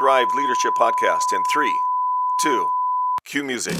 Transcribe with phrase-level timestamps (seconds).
[0.00, 1.78] Thrive Leadership Podcast in three,
[2.38, 2.70] two,
[3.26, 3.76] cue music.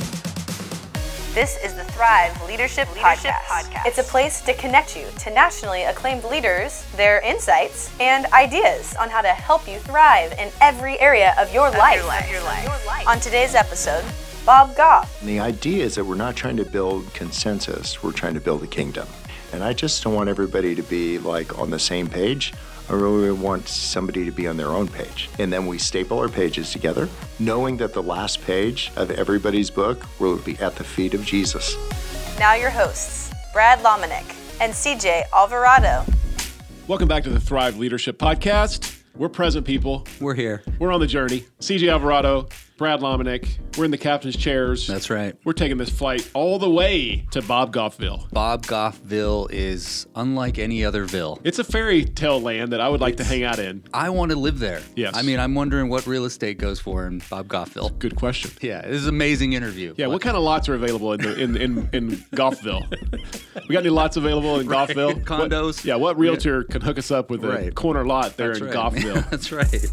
[1.33, 3.65] This is the Thrive Leadership, Leadership Podcast.
[3.65, 3.87] Podcast.
[3.87, 9.09] It's a place to connect you to nationally acclaimed leaders, their insights, and ideas on
[9.09, 12.07] how to help you thrive in every area of your life.
[12.07, 12.25] life.
[12.25, 13.09] Of your life.
[13.09, 14.05] On today's episode,
[14.45, 15.23] Bob Goff.
[15.23, 18.63] And the idea is that we're not trying to build consensus, we're trying to build
[18.63, 19.09] a kingdom.
[19.55, 22.53] And I just don't want everybody to be like on the same page.
[22.91, 25.31] I really want somebody to be on their own page.
[25.39, 27.09] And then we staple our pages together,
[27.39, 31.77] knowing that the last page of everybody's book will be at the feet of Jesus.
[32.41, 36.05] Now your hosts, Brad Lomenick and CJ Alvarado.
[36.89, 39.01] Welcome back to the Thrive Leadership Podcast.
[39.15, 40.05] We're present people.
[40.21, 40.65] We're here.
[40.81, 41.45] We're on the journey.
[41.61, 42.49] CJ Alvarado,
[42.81, 43.59] Brad Lomenick.
[43.77, 44.87] We're in the captain's chairs.
[44.87, 45.37] That's right.
[45.45, 48.31] We're taking this flight all the way to Bob Goffville.
[48.33, 51.39] Bob Goffville is unlike any other Ville.
[51.45, 53.85] It's a fairy tale land that I would like to hang out in.
[53.93, 54.81] I want to live there.
[54.97, 55.15] Yes.
[55.15, 57.99] I mean, I'm wondering what real estate goes for in Bob Goffville.
[57.99, 58.51] Good question.
[58.63, 59.93] Yeah, this is an amazing interview.
[59.99, 62.89] Yeah, what kind of lots are available in the, in in in Goffville?
[63.69, 64.89] we got any lots available in Right.
[64.89, 65.17] Goffville?
[65.17, 65.85] What- Condos?
[65.85, 67.75] yeah, what realtor can hook us up with a Right.
[67.75, 68.75] corner lot there That's in right.
[68.95, 69.29] Goffville?
[69.31, 69.87] That's right.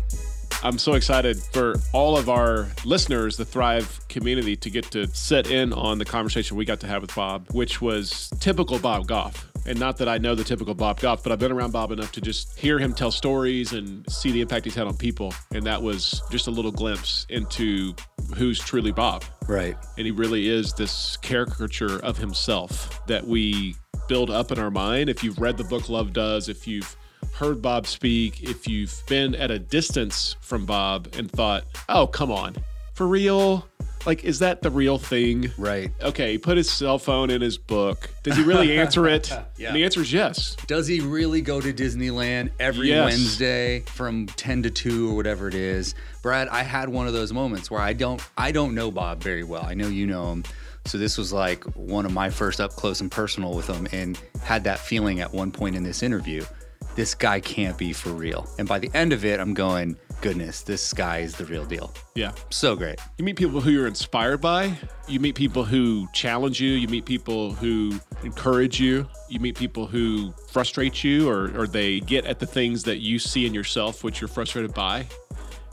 [0.64, 5.52] I'm so excited for all of our listeners, the Thrive community, to get to sit
[5.52, 9.52] in on the conversation we got to have with Bob, which was typical Bob Goff.
[9.68, 12.12] And not that I know the typical Bob Goff, but I've been around Bob enough
[12.14, 15.34] to just hear him tell stories and see the impact he's had on people.
[15.54, 17.94] And that was just a little glimpse into
[18.36, 19.26] who's truly Bob.
[19.48, 19.76] Right.
[19.98, 23.76] And he really is this caricature of himself that we
[24.08, 25.10] build up in our mind.
[25.10, 26.96] If you've read the book Love Does, if you've
[27.38, 32.32] heard Bob speak, if you've been at a distance from Bob and thought, oh, come
[32.32, 32.56] on,
[32.94, 33.68] for real?
[34.08, 35.52] Like, is that the real thing?
[35.58, 35.92] Right.
[36.02, 38.10] Okay, he put his cell phone in his book.
[38.24, 39.30] Does he really answer it?
[39.58, 39.68] Yeah.
[39.68, 40.56] And the answer is yes.
[40.66, 43.06] Does he really go to Disneyland every Yes.
[43.06, 45.94] Wednesday from 10 to 2 or whatever it is?
[46.22, 49.44] Brad, I had one of those moments where I don't I don't know Bob very
[49.44, 49.66] well.
[49.66, 50.44] I know you know him.
[50.86, 54.18] So this was like one of my first up close and personal with him and
[54.42, 56.46] had that feeling at one point in this interview.
[56.98, 58.50] This guy can't be for real.
[58.58, 61.94] And by the end of it, I'm going, goodness, this guy is the real deal.
[62.16, 62.32] Yeah.
[62.50, 63.00] So great.
[63.20, 64.76] You meet people who you're inspired by.
[65.08, 66.72] You meet people who challenge you.
[66.72, 69.08] You meet people who encourage you.
[69.30, 73.20] You meet people who frustrate you or, or they get at the things that you
[73.20, 75.06] see in yourself, which you're frustrated by.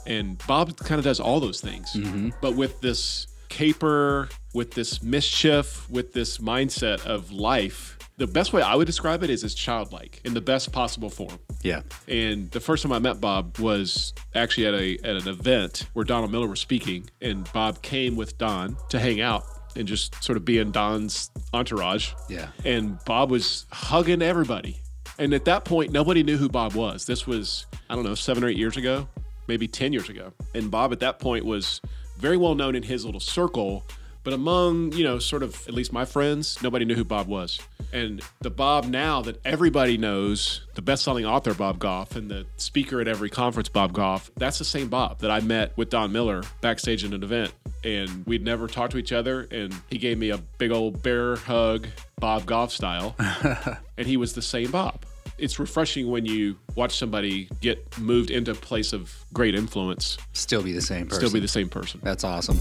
[0.06, 2.28] And Bob kind of does all those things, mm-hmm.
[2.42, 7.98] but with this caper, with this mischief, with this mindset of life.
[8.16, 11.38] The best way I would describe it is it's childlike in the best possible form.
[11.62, 11.82] Yeah.
[12.06, 16.04] And the first time I met Bob was actually at a at an event where
[16.04, 19.44] Donald Miller was speaking, and Bob came with Don to hang out
[19.76, 22.12] and just sort of be in Don's entourage.
[22.28, 22.48] Yeah.
[22.64, 24.80] And Bob was hugging everybody.
[25.18, 27.06] And at that point, nobody knew who Bob was.
[27.06, 29.08] This was, I don't know, seven or eight years ago,
[29.46, 30.32] maybe 10 years ago.
[30.54, 31.80] And Bob at that point was
[32.18, 33.84] very well known in his little circle,
[34.24, 37.60] but among, you know, sort of at least my friends, nobody knew who Bob was.
[37.92, 42.46] And the Bob now that everybody knows, the best selling author Bob Goff and the
[42.56, 46.10] speaker at every conference Bob Goff, that's the same Bob that I met with Don
[46.10, 47.52] Miller backstage at an event.
[47.84, 49.42] And we'd never talked to each other.
[49.50, 51.86] And he gave me a big old bear hug,
[52.18, 53.14] Bob Goff style.
[53.98, 55.04] and he was the same Bob.
[55.36, 60.62] It's refreshing when you watch somebody get moved into a place of great influence, Still
[60.62, 61.20] be the same person.
[61.20, 62.00] still be the same person.
[62.02, 62.58] That's awesome.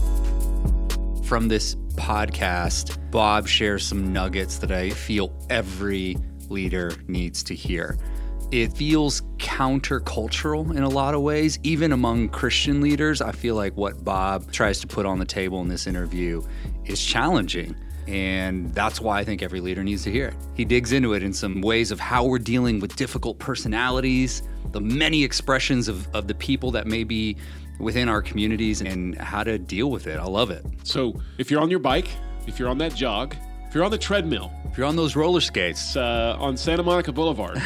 [1.34, 6.16] From this podcast, Bob shares some nuggets that I feel every
[6.48, 7.98] leader needs to hear.
[8.52, 13.20] It feels countercultural in a lot of ways, even among Christian leaders.
[13.20, 16.44] I feel like what Bob tries to put on the table in this interview
[16.86, 17.76] is challenging.
[18.08, 20.36] And that's why I think every leader needs to hear it.
[20.54, 24.82] He digs into it in some ways of how we're dealing with difficult personalities, the
[24.82, 27.38] many expressions of, of the people that may be
[27.84, 30.20] within our communities, and how to deal with it.
[30.20, 30.66] I love it.
[30.84, 32.08] So if you're on your bike,
[32.48, 33.36] if you're on that jog,
[33.68, 37.12] if you're on the treadmill, If you're on those roller skates, uh, on Santa Monica
[37.12, 37.62] Boulevard.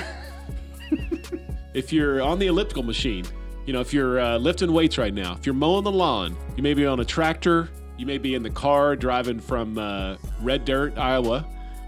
[1.73, 3.25] if you're on the elliptical machine,
[3.65, 6.63] you know, if you're uh, lifting weights right now, if you're mowing the lawn, you
[6.63, 10.65] may be on a tractor, you may be in the car driving from uh, Red
[10.65, 11.45] Dirt, Iowa,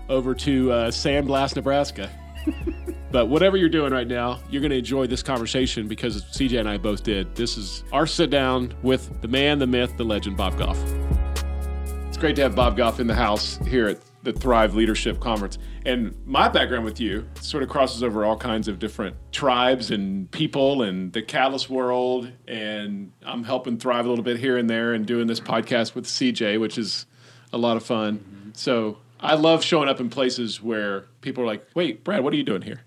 [0.10, 2.10] over to uh, Sandblast, Nebraska.
[3.12, 6.70] but whatever you're doing right now, you're going to enjoy this conversation because CJ and
[6.70, 7.36] I both did.
[7.36, 10.78] This is our sit down with the man, the myth, the legend, Bob Goff.
[12.08, 15.58] It's great to have Bob Goff in the house here at the Thrive Leadership Conference.
[15.86, 20.30] And my background with you sort of crosses over all kinds of different tribes and
[20.32, 22.32] people and the catalyst world.
[22.48, 26.06] And I'm helping Thrive a little bit here and there and doing this podcast with
[26.06, 27.06] CJ, which is
[27.54, 28.20] a lot of fun.
[28.20, 28.50] Mm-hmm.
[28.54, 32.38] So I love showing up in places where people are like, wait, Brad, what are
[32.38, 32.82] you doing here?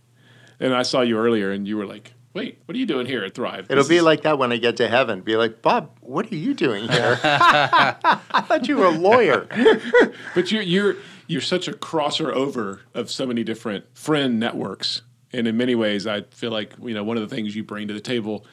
[0.63, 3.23] And I saw you earlier and you were like wait, what are you doing here
[3.25, 3.67] at Thrive?
[3.69, 5.21] It'll This be is- like that when I get to heaven.
[5.21, 7.21] Be like, Bob, what are you doing here?
[7.23, 9.47] I thought you were a lawyer.
[10.35, 15.47] But you're you're you're such a crosser over of so many different friend networks, and
[15.47, 17.95] in many ways, I feel like you know one of the things you bring to
[17.95, 18.47] the table,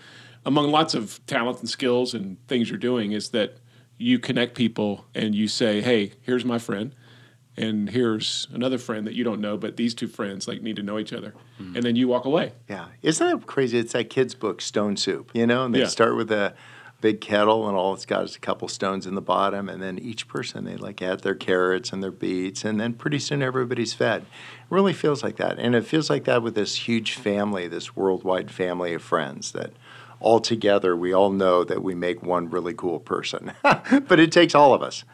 [0.46, 3.58] among lots of talents and skills and things you're doing, is that
[3.98, 6.94] you connect people and you say, "Hey, here's my friend."
[7.60, 10.84] And here's another friend that you don't know, but these two friends like need to
[10.84, 12.54] know each other, and then you walk away.
[12.70, 13.78] Yeah, isn't that crazy?
[13.78, 15.30] It's that kid's book, Stone Soup.
[15.34, 15.88] You know, and they Yeah.
[15.88, 16.54] start with a
[17.02, 20.00] big kettle, and all it's got is a couple stones in the bottom, and then
[20.00, 23.94] each person they like add their carrots and their beets, and then pretty soon everybody's
[23.94, 24.22] fed.
[24.22, 24.28] It
[24.70, 28.52] really feels like that, and it feels like that with this huge family, this worldwide
[28.52, 29.72] family of friends that.
[30.22, 34.54] All together, we all know that we make one really cool person, but it takes
[34.54, 35.06] all of us,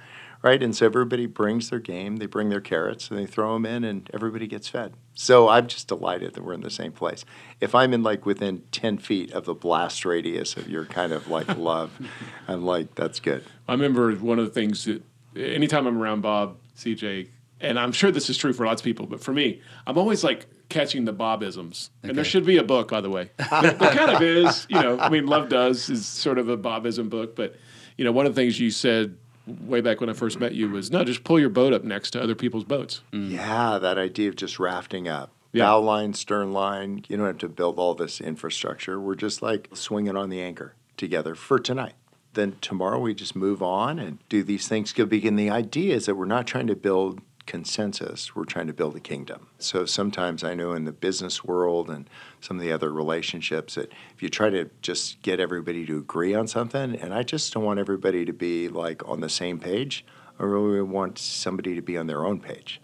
[0.45, 0.61] right?
[0.61, 3.83] And so everybody brings their game, they bring their carrots, and they throw them in,
[3.83, 4.93] and everybody gets fed.
[5.15, 7.25] So I'm just delighted that we're in the same place.
[7.59, 11.29] If I'm in like within 10 feet of the blast radius of your kind of
[11.29, 11.99] like love,
[12.47, 13.43] I'm like, that's good.
[13.67, 15.01] I remember one of the things that
[15.35, 17.27] anytime I'm around Bob, CJ,
[17.59, 20.23] and I'm sure this is true for lots of people, but for me, I'm always
[20.23, 21.89] like catching the Bobisms.
[22.03, 23.31] And there should be a book, by the way.
[23.49, 26.57] there, there kind of is, you know, I mean, Love Does is sort of a
[26.57, 27.55] Bobism book, but,
[27.97, 30.69] you know, one of the things you said way back when I first met you
[30.69, 33.01] was no, just pull your boat up next to other people's boats.
[33.11, 33.31] Mm.
[33.31, 35.31] Yeah, that idea of just rafting up.
[35.51, 35.65] Yeah.
[35.65, 38.99] Bow line, stern line, you don't have to build all this infrastructure.
[38.99, 41.93] We're just like swinging on the anchor together for tonight.
[42.33, 44.91] Then tomorrow we just move on and do these things.
[44.91, 48.95] Begin the idea is that we're not trying to build consensus, we're trying to build
[48.95, 49.47] a kingdom.
[49.59, 52.09] So sometimes I know in the business world and
[52.41, 56.33] some of the other relationships that if you try to just get everybody to agree
[56.33, 60.05] on something, and I just don't want everybody to be like on the same page,
[60.39, 62.81] I really want somebody to be on their own page.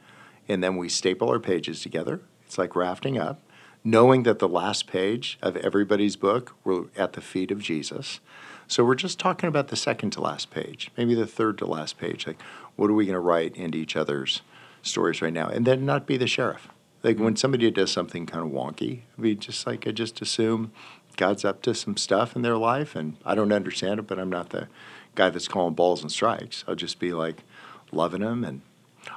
[0.48, 2.22] And then we staple our pages together.
[2.46, 3.42] It's like rafting up,
[3.84, 8.20] knowing that the last page of everybody's book we're at the feet of Jesus.
[8.68, 11.98] So we're just talking about the second to last page, maybe the third to last
[11.98, 12.26] page.
[12.26, 12.42] Like,
[12.78, 14.42] what are we going to write into each other's
[14.82, 15.48] stories right now?
[15.48, 16.70] And then not be the sheriff.
[17.04, 20.72] Like when somebody does something kind of wonky, we just like I just assume
[21.18, 24.30] God's up to some stuff in their life, and I don't understand it, but I'm
[24.30, 24.68] not the
[25.16, 26.64] guy that's calling balls and strikes.
[26.68, 27.44] I'll just be like
[27.92, 28.44] loving them.
[28.44, 28.62] And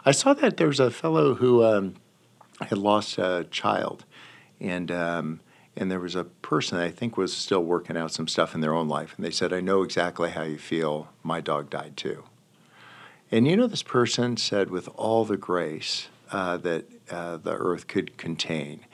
[0.04, 1.94] I saw that there was a fellow who um,
[2.60, 4.04] had lost a child,
[4.60, 5.40] and um,
[5.76, 8.74] and there was a person I think was still working out some stuff in their
[8.74, 11.08] own life, and they said, "I know exactly how you feel.
[11.22, 12.24] My dog died too."
[13.34, 17.88] And you know, this person said, with all the grace uh, that uh, the earth
[17.88, 18.86] could contain,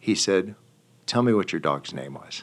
[0.00, 0.54] he said,
[1.04, 2.42] "Tell me what your dog's name was."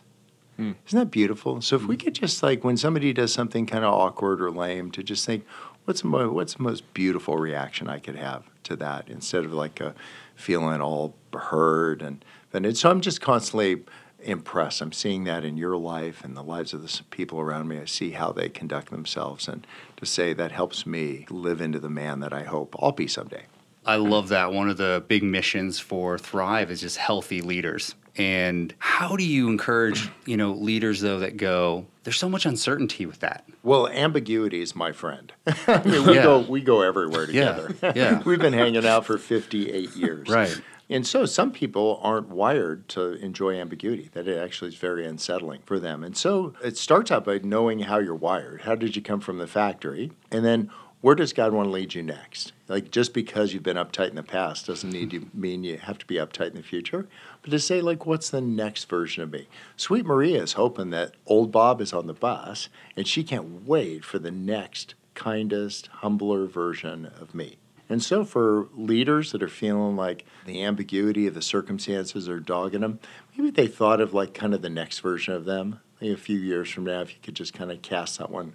[0.88, 1.60] Isn't that beautiful?
[1.62, 4.92] So if we could just like when somebody does something kind of awkward or lame,
[4.92, 5.44] to just think,
[5.86, 9.52] what's the mo- what's the most beautiful reaction I could have to that instead of
[9.52, 9.96] like a
[10.36, 12.24] feeling all hurt and
[12.54, 13.84] and it's, so I'm just constantly
[14.22, 14.82] impressed.
[14.82, 17.80] I'm seeing that in your life and the lives of the people around me.
[17.80, 19.66] I see how they conduct themselves, and
[19.98, 23.44] to say that helps me live into the man that I hope I'll be someday.
[23.86, 24.52] I love that.
[24.52, 27.96] One of the big missions for Thrive is just healthy leaders.
[28.18, 33.06] And how do you encourage, you know, leaders though that go, there's so much uncertainty
[33.06, 33.48] with that.
[33.64, 35.32] Well, ambiguity is my friend.
[35.68, 36.24] I mean, we Yeah.
[36.24, 37.94] go we go everywhere Yeah, together.
[37.96, 38.22] yeah.
[38.26, 40.28] We've been hanging out for 58 years.
[40.28, 40.60] Right.
[40.90, 45.62] And so some people aren't wired to enjoy ambiguity, that it actually is very unsettling
[45.66, 46.04] for them.
[46.04, 48.62] And so it starts out by knowing how you're wired.
[48.62, 50.12] How did you come from the factory?
[50.32, 52.52] And then where does God want to lead you next?
[52.68, 55.42] Like just because you've been uptight in the past doesn't need to mm-hmm.
[55.42, 57.08] mean you have to be uptight in the future.
[57.42, 59.48] But to say like what's the next version of me?
[59.78, 62.68] Sweet Maria is hoping that old Bob is on the bus
[62.98, 67.58] and she can't wait for the next kindest, humbler version of me.
[67.90, 72.82] And so, for leaders that are feeling like the ambiguity of the circumstances are dogging
[72.82, 73.00] them,
[73.36, 75.80] maybe they thought of like kind of the next version of them.
[76.00, 78.54] Maybe a few years from now, if you could just kind of cast that one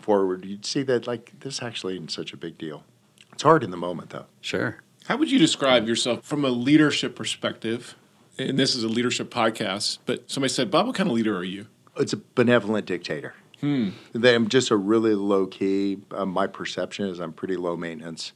[0.00, 2.84] forward, you'd see that like this actually isn't such a big deal.
[3.32, 4.26] It's hard in the moment, though.
[4.40, 4.80] Sure.
[5.06, 7.96] How would you describe yourself from a leadership perspective?
[8.38, 11.44] And this is a leadership podcast, but somebody said, Bob, what kind of leader are
[11.44, 11.66] you?
[11.96, 13.34] It's a benevolent dictator.
[13.60, 13.90] Hmm.
[14.14, 15.98] I'm just a really low key.
[16.12, 18.32] Uh, my perception is I'm pretty low maintenance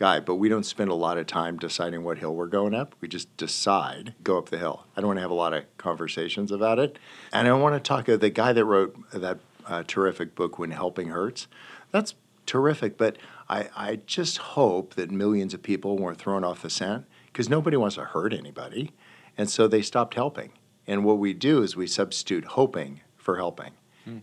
[0.00, 2.94] guy, but we don't spend a lot of time deciding what hill we're going up.
[3.02, 4.86] We just decide go up the hill.
[4.96, 6.98] I don't want to have a lot of conversations about it,
[7.34, 8.06] and I want to talk.
[8.06, 11.48] to the guy that wrote that uh, terrific book, "When Helping Hurts,"
[11.92, 12.14] that's
[12.46, 12.96] terrific.
[12.96, 13.18] But
[13.50, 17.76] I, I just hope that millions of people weren't thrown off the scent because nobody
[17.76, 18.92] wants to hurt anybody,
[19.36, 20.52] and so they stopped helping.
[20.86, 23.72] And what we do is we substitute hoping for helping.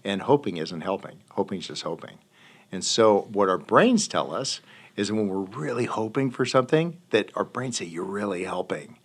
[0.03, 1.21] And hoping isn't helping.
[1.31, 2.17] Hoping's just hoping.
[2.73, 4.59] And so what our brains tell us
[4.97, 8.97] is when we're really hoping for something, that our brains say, You're really helping.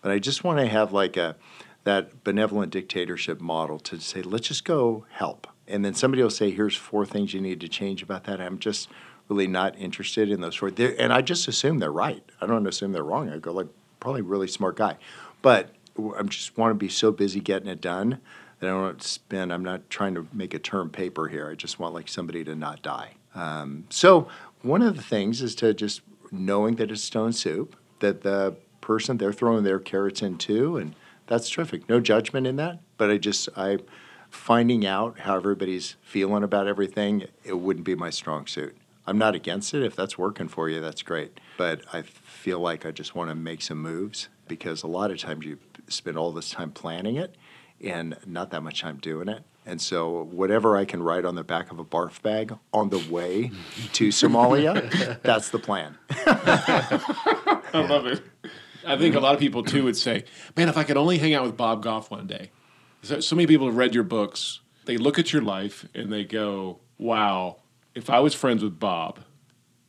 [0.00, 1.36] But I just want to have like a
[1.84, 5.46] that benevolent dictatorship model to say, let's just go help.
[5.66, 8.40] And then somebody will say, here's four things you need to change about that.
[8.40, 8.88] I'm just
[9.28, 10.70] really not interested in those four.
[10.70, 12.22] They're, and I just assume they're right.
[12.40, 13.30] I don't assume they're wrong.
[13.30, 14.96] I go, like, probably really smart guy.
[15.42, 18.20] But I just want to be so busy getting it done
[18.58, 21.48] that I don't spend, I'm not trying to make a term paper here.
[21.48, 23.14] I just want like somebody to not die.
[23.34, 24.28] Um, so
[24.62, 29.16] one of the things is to just knowing that it's stone soup, that the person
[29.16, 30.94] they're throwing their carrots into, and
[31.26, 31.88] that's terrific.
[31.88, 33.78] No judgment in that, but I just I
[34.30, 37.24] finding out how everybody's feeling about everything.
[37.44, 38.76] It wouldn't be my strong suit.
[39.06, 39.82] I'm not against it.
[39.82, 41.40] If that's working for you, that's great.
[41.56, 45.18] But I feel like I just want to make some moves because a lot of
[45.18, 47.34] times you spend all this time planning it
[47.82, 49.42] and not that much time doing it.
[49.66, 52.98] And so, whatever I can write on the back of a barf bag on the
[53.10, 53.50] way
[53.92, 55.98] to Somalia, that's the plan.
[56.10, 58.22] I love it.
[58.86, 60.24] I think a lot of people too would say,
[60.56, 62.50] "Man, if I could only hang out with Bob Goff one day."
[63.02, 64.60] So, so many people have read your books.
[64.86, 67.58] They look at your life and they go, "Wow,
[67.94, 69.20] if I was friends with Bob,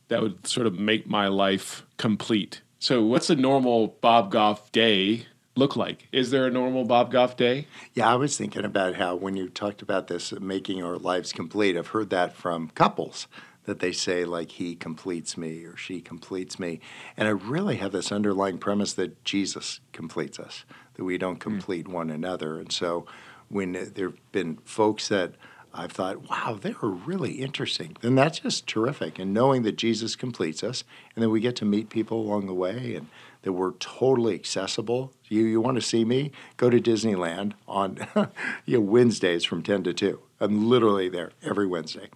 [0.08, 5.26] that would sort of make my life complete." So, what's a normal Bob Goff day
[5.54, 6.08] look like?
[6.12, 7.66] Is there a normal Bob Goff day?
[7.94, 11.76] Yeah, I was thinking about how when you talked about this making our lives complete,
[11.76, 13.28] I've heard that from couples
[13.64, 16.80] that they say like he completes me or she completes me.
[17.16, 21.86] And I really have this underlying premise that Jesus completes us, that we don't complete
[21.86, 21.92] mm.
[21.92, 22.58] one another.
[22.58, 23.06] And so
[23.48, 25.34] when there've been folks that
[25.74, 27.96] I've thought, wow, they are really interesting.
[28.00, 29.18] Then that's just terrific.
[29.18, 32.54] And knowing that Jesus completes us, and then we get to meet people along the
[32.54, 33.06] way, and
[33.42, 35.12] that we're totally accessible.
[35.28, 36.32] You you want to see me?
[36.56, 37.98] Go to Disneyland on
[38.66, 40.20] you know, Wednesdays from ten to two.
[40.40, 42.08] I'm literally there every Wednesday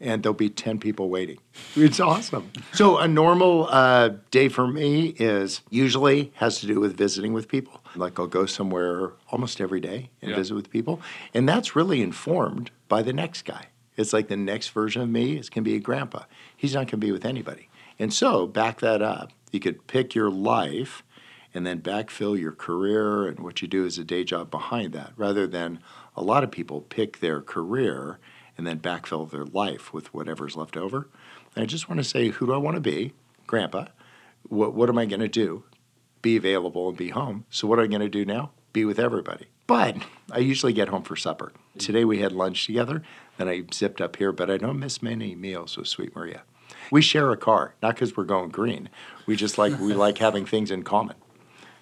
[0.00, 1.38] and there'll be 10 people waiting.
[1.76, 2.50] It's awesome.
[2.72, 7.48] So, a normal uh, day for me is usually has to do with visiting with
[7.48, 7.80] people.
[7.94, 10.36] Like, I'll go somewhere almost every day and yeah.
[10.36, 11.00] visit with people.
[11.32, 13.66] And that's really informed by the next guy.
[13.96, 16.24] It's like the next version of me is going to be a grandpa.
[16.56, 17.68] He's not going to be with anybody.
[17.98, 19.32] And so, back that up.
[19.54, 21.04] You could pick your life
[21.54, 25.12] and then backfill your career and what you do as a day job behind that,
[25.16, 25.78] rather than
[26.16, 28.18] a lot of people pick their career
[28.58, 31.08] and then backfill their life with whatever's left over.
[31.54, 33.12] And I just want to say, who do I want to be?
[33.46, 33.86] Grandpa.
[34.48, 35.62] What, what am I going to do?
[36.20, 37.44] Be available and be home.
[37.48, 38.50] So, what am I going to do now?
[38.72, 39.46] Be with everybody.
[39.68, 39.98] But
[40.32, 41.52] I usually get home for supper.
[41.78, 43.02] Today we had lunch together,
[43.38, 46.42] then I zipped up here, but I don't miss many meals with Sweet Maria.
[46.90, 48.88] We share a car, not because we're going green.
[49.26, 51.16] We just like we like having things in common,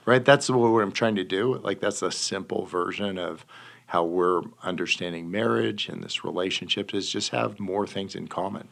[0.06, 0.24] right?
[0.24, 1.58] That's what I'm trying to do.
[1.58, 3.44] Like that's a simple version of
[3.86, 8.68] how we're understanding marriage and this relationship is just have more things in common.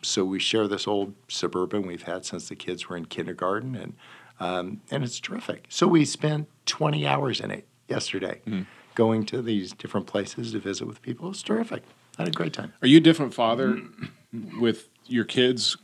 [0.00, 3.94] So we share this old suburban we've had since the kids were in kindergarten, and
[4.40, 5.66] um, and it's terrific.
[5.68, 8.66] So we spent 20 hours in it yesterday, mm.
[8.94, 11.30] going to these different places to visit with people.
[11.30, 11.82] It's terrific.
[12.18, 12.72] I had a great time.
[12.82, 13.80] Are you a different father
[14.60, 15.76] with your kids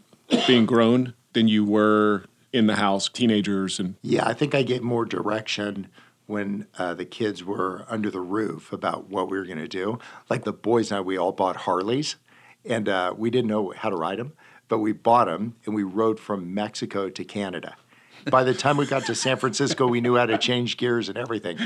[0.47, 3.97] being grown than you were in the house, teenagers and?
[4.03, 5.89] Yeah, I think I get more direction
[6.27, 9.99] when uh, the kids were under the roof about what we were going to do.
[10.29, 12.17] Like the boys and I, we all bought Harleys,
[12.65, 14.33] and uh, we didn't know how to ride them,
[14.69, 17.77] but we bought them and we rode from Mexico to Canada.
[18.31, 21.17] By the time we got to San Francisco, we knew how to change gears and
[21.17, 21.59] everything.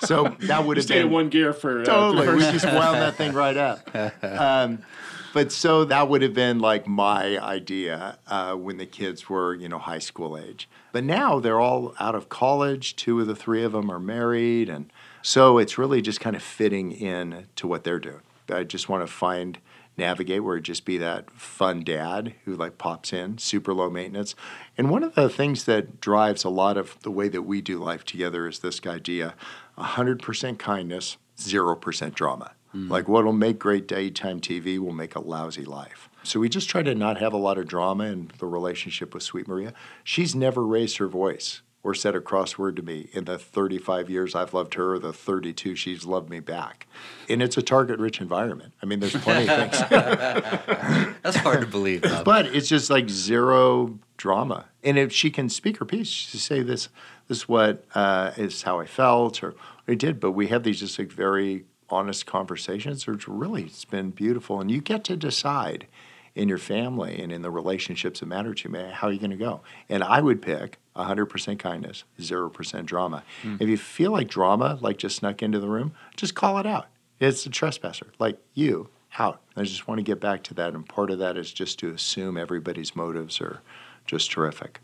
[0.00, 2.36] So that would have been one gear for uh, totally.
[2.36, 3.90] we just wound that thing right up.
[4.22, 4.82] Um,
[5.32, 9.68] but so that would have been like my idea uh, when the kids were, you
[9.68, 10.68] know, high school age.
[10.92, 12.96] But now they're all out of college.
[12.96, 16.42] Two of the three of them are married, and so it's really just kind of
[16.42, 18.22] fitting in to what they're doing.
[18.48, 19.58] I just want to find
[19.96, 24.34] navigate where it just be that fun dad who like pops in, super low maintenance.
[24.76, 27.78] And one of the things that drives a lot of the way that we do
[27.78, 29.34] life together is this idea:
[29.78, 32.52] 100% kindness, 0% drama.
[32.74, 32.90] Mm.
[32.90, 36.08] Like what'll make great daytime TV will make a lousy life.
[36.22, 39.22] So we just try to not have a lot of drama in the relationship with
[39.22, 39.72] Sweet Maria.
[40.04, 44.34] She's never raised her voice or said a crossword to me in the 35 years
[44.34, 46.86] I've loved her, or the 32 she's loved me back.
[47.28, 48.74] And it's a target rich environment.
[48.82, 49.88] I mean, there's plenty of things.
[51.22, 52.02] That's hard to believe.
[52.02, 52.24] Bob.
[52.24, 54.66] But it's just like zero drama.
[54.84, 56.90] And if she can speak her piece, she say this,
[57.28, 59.54] this is what uh, is how I felt or
[59.88, 60.20] I did.
[60.20, 64.60] But we have these just like very honest conversations, It's really it's been beautiful.
[64.60, 65.86] And you get to decide
[66.34, 69.30] in your family and in the relationships that matter to you, how are you going
[69.30, 69.60] to go?
[69.88, 73.24] And I would pick 100% kindness, 0% drama.
[73.42, 73.60] Mm.
[73.60, 76.86] If you feel like drama, like just snuck into the room, just call it out.
[77.18, 79.42] It's a trespasser, like you, out.
[79.56, 80.72] I just want to get back to that.
[80.72, 83.60] And part of that is just to assume everybody's motives are
[84.06, 84.80] just terrific.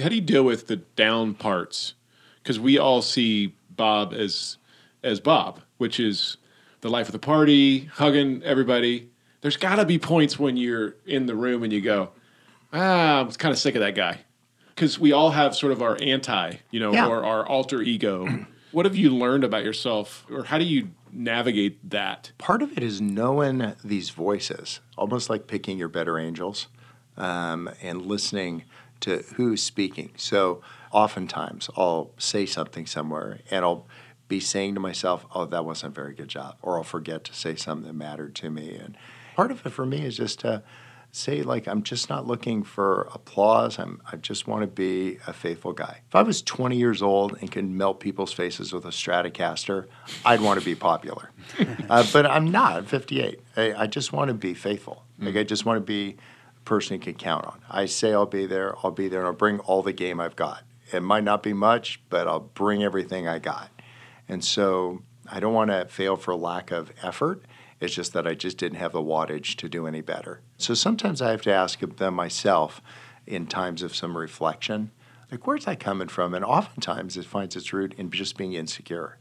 [0.00, 1.94] How do you deal with the down parts?
[2.42, 4.56] because we all see Bob as
[5.02, 6.36] as Bob, which is
[6.80, 9.10] the life of the party, hugging everybody.
[9.42, 12.10] There's got to be points when you're in the room and you go,
[12.72, 14.20] ah, I'm kind of sick of that guy.
[14.68, 17.06] Because we all have sort of our anti, you know, Yeah.
[17.08, 18.46] or our alter ego.
[18.72, 22.32] what have you learned about yourself, or how do you navigate that?
[22.38, 26.68] part of it is knowing these voices, almost like picking your better angels
[27.16, 28.64] um, and listening
[29.00, 30.12] to who's speaking.
[30.16, 30.60] So
[30.92, 33.86] oftentimes I'll say something somewhere and I'll
[34.30, 36.56] be saying to myself, oh, that wasn't a very good job.
[36.62, 38.76] Or I'll forget to say something that mattered to me.
[38.76, 38.96] And
[39.34, 40.62] part of it for me is just to
[41.12, 43.76] say, like, I'm just not looking for applause.
[43.80, 46.02] I'm, I just want to be a faithful guy.
[46.08, 49.86] If I was 20 years old and could melt people's faces with a Stratocaster,
[50.24, 51.30] I'd want to be popular.
[51.90, 52.76] uh, but I'm not.
[52.76, 53.40] I'm 58.
[53.56, 55.02] I, I just want to be faithful.
[55.18, 56.16] Like, I just want to be
[56.56, 57.60] a person you can count on.
[57.68, 60.36] I say I'll be there, I'll be there, and I'll bring all the game I've
[60.36, 60.62] got.
[60.92, 63.70] It might not be much, but I'll bring everything I got.
[64.30, 67.42] And so I don't want to fail for lack of effort.
[67.80, 70.40] It's just that I just didn't have the wattage to do any better.
[70.56, 72.80] So sometimes I have to ask them myself
[73.26, 74.92] in times of some reflection,
[75.30, 76.34] like, where's that coming from?
[76.34, 79.18] And oftentimes it finds its root in just being insecure.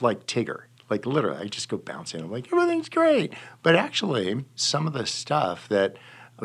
[0.00, 0.64] Like Tigger.
[0.90, 2.20] Like literally, I just go bouncing.
[2.20, 3.34] I'm like, everything's great.
[3.62, 5.96] But actually, some of the stuff that,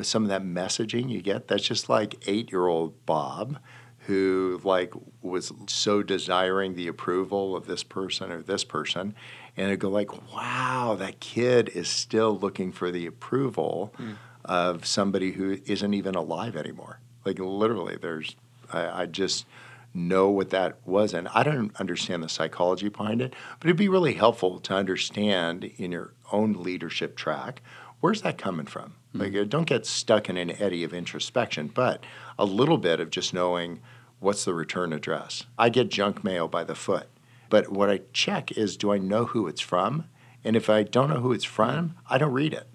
[0.01, 3.59] some of that messaging you get, that's just like eight year old Bob
[4.05, 9.15] who like was so desiring the approval of this person or this person
[9.55, 13.93] and I go like wow that kid is still looking for the approval
[14.43, 16.99] of somebody who isn't even alive anymore.
[17.25, 18.35] Like literally there's
[18.71, 19.45] I, I just
[19.93, 23.89] know what that was and I don't understand the psychology behind it but it'd be
[23.89, 27.61] really helpful to understand in your own leadership track
[27.99, 28.95] where's that coming from?
[29.13, 32.03] Like uh, don't get stuck in an eddy of introspection but
[32.37, 33.79] a little bit of just knowing
[34.23, 35.43] what's the return address?
[35.59, 37.07] I get junk mail by the foot.
[37.49, 40.05] But what i check is do i know who it's from?
[40.43, 42.67] And if i don't know who it's from i don't read it.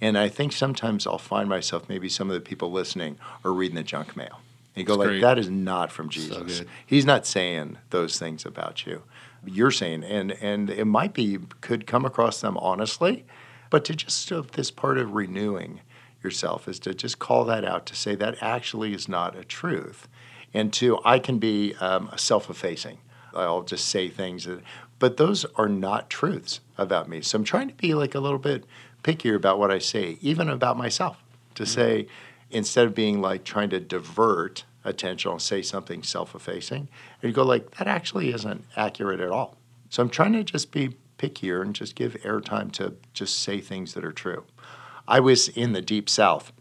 [0.00, 3.76] And i think sometimes i'll find myself maybe some of the people listening are reading
[3.76, 4.40] the junk mail.
[4.74, 5.20] And you go That's like great.
[5.22, 6.58] that is not from jesus.
[6.58, 6.68] good.
[6.84, 9.02] he's not saying those things about you.
[9.46, 13.24] You're saying and and it might be could come across them honestly
[13.70, 15.80] but to just uh, this part of renewing
[16.22, 20.08] yourself is to just call that out to say that actually is not a truth
[20.54, 22.98] and to i can be um, self-effacing.
[23.34, 24.60] I'll just say things that
[24.98, 27.20] but those are not truths about me.
[27.20, 28.64] So i'm trying to be like a little bit
[29.02, 31.22] pickier about what i say even about myself
[31.54, 32.06] to say
[32.50, 36.88] instead of being like trying to divert attention and say something self-effacing
[37.22, 39.56] and you go like that actually isn't accurate at all.
[39.90, 43.94] So i'm trying to just be pickier and just give airtime to just say things
[43.94, 44.44] that are true.
[45.08, 46.52] I was in the deep south.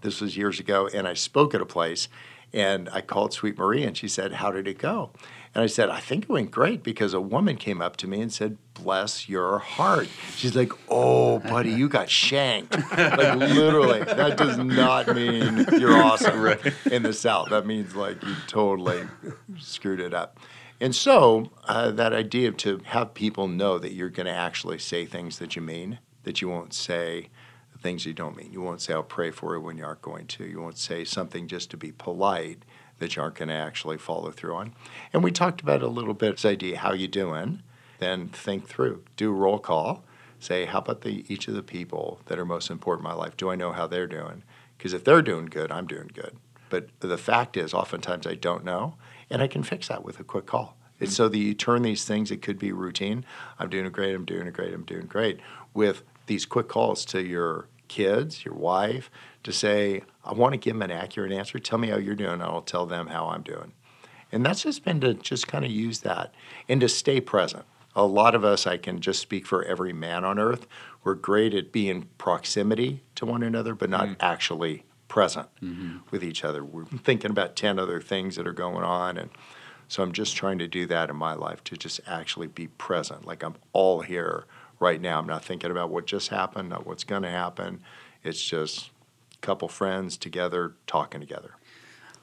[0.00, 2.08] This was years ago and i spoke at a place
[2.52, 5.10] and i called sweet Maria and she said how did it go?
[5.54, 8.20] And i said i think it went great because a woman came up to me
[8.20, 12.76] and said bless your heart she's like oh buddy you got shanked.
[12.76, 14.02] Like literally.
[14.04, 16.58] That does not mean you're awesome
[16.90, 17.50] in the south.
[17.50, 19.06] That means like you totally
[19.58, 20.38] screwed it up.
[20.80, 25.06] And so uh, that idea to have people know that you're going to actually say
[25.06, 27.30] things that you mean that you won't say
[27.80, 28.52] things you don't mean.
[28.52, 30.44] You won't say, I'll pray for you when you aren't going to.
[30.44, 32.64] You won't say something just to be polite
[32.98, 34.74] that you aren't going to actually follow through on.
[35.12, 37.62] And we talked about a little bit, this idea, how you doing?
[37.98, 39.04] Then think through.
[39.16, 40.04] Do a roll call.
[40.40, 43.36] Say, how about the, each of the people that are most important in my life?
[43.36, 44.42] Do I know how they're doing?
[44.76, 46.36] Because if they're doing good, I'm doing good.
[46.70, 48.94] But the fact is, oftentimes I don't know,
[49.30, 50.76] and I can fix that with a quick call.
[51.00, 51.14] And mm-hmm.
[51.14, 53.24] so that you turn these things, it could be routine.
[53.58, 55.40] I'm doing great, I'm doing great, I'm doing great,
[55.74, 59.10] with these quick calls to your kids, your wife,
[59.42, 61.58] to say, I want to give them an accurate answer.
[61.58, 63.72] Tell me how you're doing, and I'll tell them how I'm doing.
[64.30, 66.32] And that's just been to just kind of use that
[66.68, 67.64] and to stay present.
[67.96, 70.66] A lot of us, I can just speak for every man on earth,
[71.02, 74.14] we're great at being proximity to one another, but not mm-hmm.
[74.20, 75.98] actually present mm-hmm.
[76.10, 76.62] with each other.
[76.62, 79.16] We're thinking about 10 other things that are going on.
[79.16, 79.30] And
[79.88, 83.26] so I'm just trying to do that in my life to just actually be present.
[83.26, 84.44] Like I'm all here
[84.80, 85.18] right now.
[85.18, 87.80] I'm not thinking about what just happened, not what's going to happen.
[88.22, 88.90] It's just
[89.34, 91.52] a couple friends together talking together.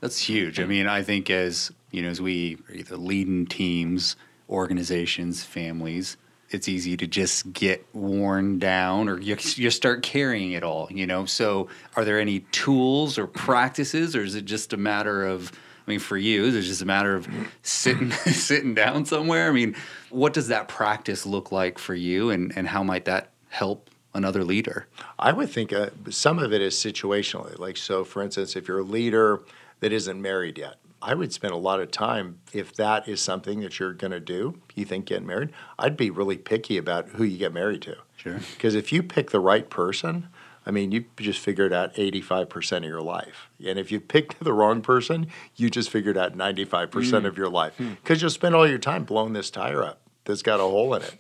[0.02, 0.60] That's huge.
[0.60, 4.15] I mean, I think as you know, as we are either leading teams,
[4.50, 6.18] organizations, families,
[6.50, 10.88] it's easy to just get worn down, or you, you start carrying it all.
[10.91, 11.26] You know.
[11.26, 15.52] So, are there any tools or practices, or is it just a matter of?
[15.86, 17.28] I mean, for you, it's just a matter of
[17.62, 19.50] sitting sitting down somewhere?
[19.50, 19.76] I mean,
[20.10, 24.43] what does that practice look like for you, and and how might that help another
[24.43, 24.88] leader?
[25.19, 27.58] I would think uh, some of it is situationally.
[27.60, 29.41] Like, so for instance, if you're a leader
[29.82, 33.60] that isn't married yet, I would spend a lot of time if that is something
[33.60, 34.60] that you're going to do.
[34.74, 35.52] You think getting married?
[35.78, 37.98] I'd be really picky about who you get married to.
[38.17, 38.39] Sure.
[38.56, 40.30] Because if you pick the right person,
[40.65, 43.49] I mean, you just figured out 85% of your life.
[43.65, 47.25] And if you picked the wrong person, you just figured out 95% mm.
[47.25, 47.75] of your life.
[47.78, 47.93] Hmm.
[47.93, 51.04] Because you'll spend all your time blowing this tire up that's got a hole in
[51.04, 51.15] it,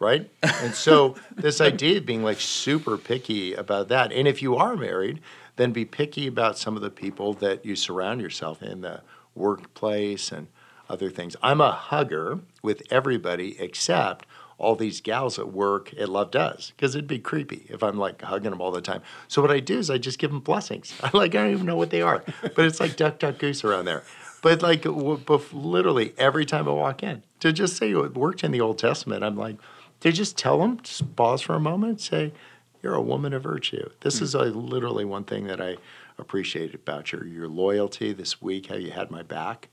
[0.00, 0.28] right?
[0.42, 4.12] and so, this idea of being like super picky about that.
[4.12, 5.20] And if you are married,
[5.56, 9.02] then be picky about some of the people that you surround yourself in the
[9.34, 10.48] workplace and
[10.88, 11.36] other things.
[11.42, 14.26] I'm a hugger with everybody except
[14.58, 18.20] all these gals at work at Love Does because it'd be creepy if I'm like
[18.22, 19.02] hugging them all the time.
[19.28, 20.92] So what I do is I just give them blessings.
[21.02, 23.64] I like I don't even know what they are, but it's like duck duck goose
[23.64, 24.02] around there.
[24.42, 28.44] But like w- bef- literally every time I walk in, to just say it worked
[28.44, 29.56] in the Old Testament, I'm like,
[30.00, 32.32] to just tell them, just pause for a moment, say,
[32.82, 35.76] "You're a woman of virtue." This is uh literally one thing that I
[36.18, 39.68] appreciate about your your loyalty this week, how you had my back.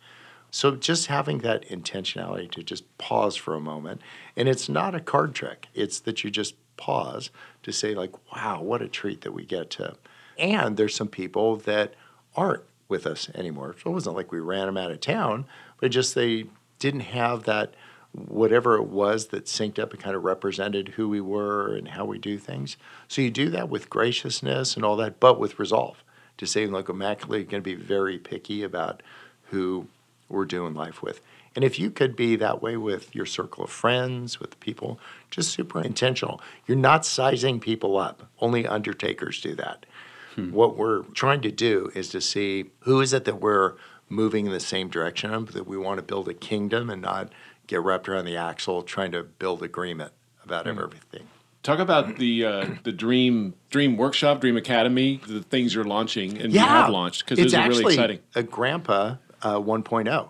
[0.56, 4.00] So just having that intentionality to just pause for a moment,
[4.38, 5.68] and it's not a card trick.
[5.74, 7.30] It's that you just pause
[7.64, 9.98] to say like, "Wow, what a treat that we get to."
[10.38, 11.96] And there's some people that
[12.38, 13.76] aren't with us anymore.
[13.84, 15.46] So it wasn't like we ran them out of town,
[15.82, 16.46] but just they
[16.80, 17.74] didn't have that
[18.14, 22.06] whatever it was that synced up and kind of represented who we were and how
[22.06, 22.78] we do things.
[23.10, 26.02] So you do that with graciousness and all that, but with resolve
[26.38, 29.04] to say like immaculately going to be very picky about
[29.50, 29.88] who
[30.30, 31.22] we're doing life with.
[31.56, 35.00] And if you could be that way with your circle of friends, with people,
[35.32, 36.42] just super intentional.
[36.68, 38.30] You're not sizing people up.
[38.40, 39.86] Only undertakers do that.
[40.52, 43.76] What we're trying to do is to see who is it that we're
[44.10, 47.32] moving in the same direction of, that we want to build a kingdom and not
[47.68, 50.12] get wrapped around the axle trying to build agreement
[50.44, 51.28] about everything.
[51.64, 56.54] Talk about the uh, the Dream Dream Workshop, Dream Academy, the things you're launching and
[56.54, 58.20] you have launched because it's those really exciting.
[58.36, 60.30] A grandpa uh, 1.0,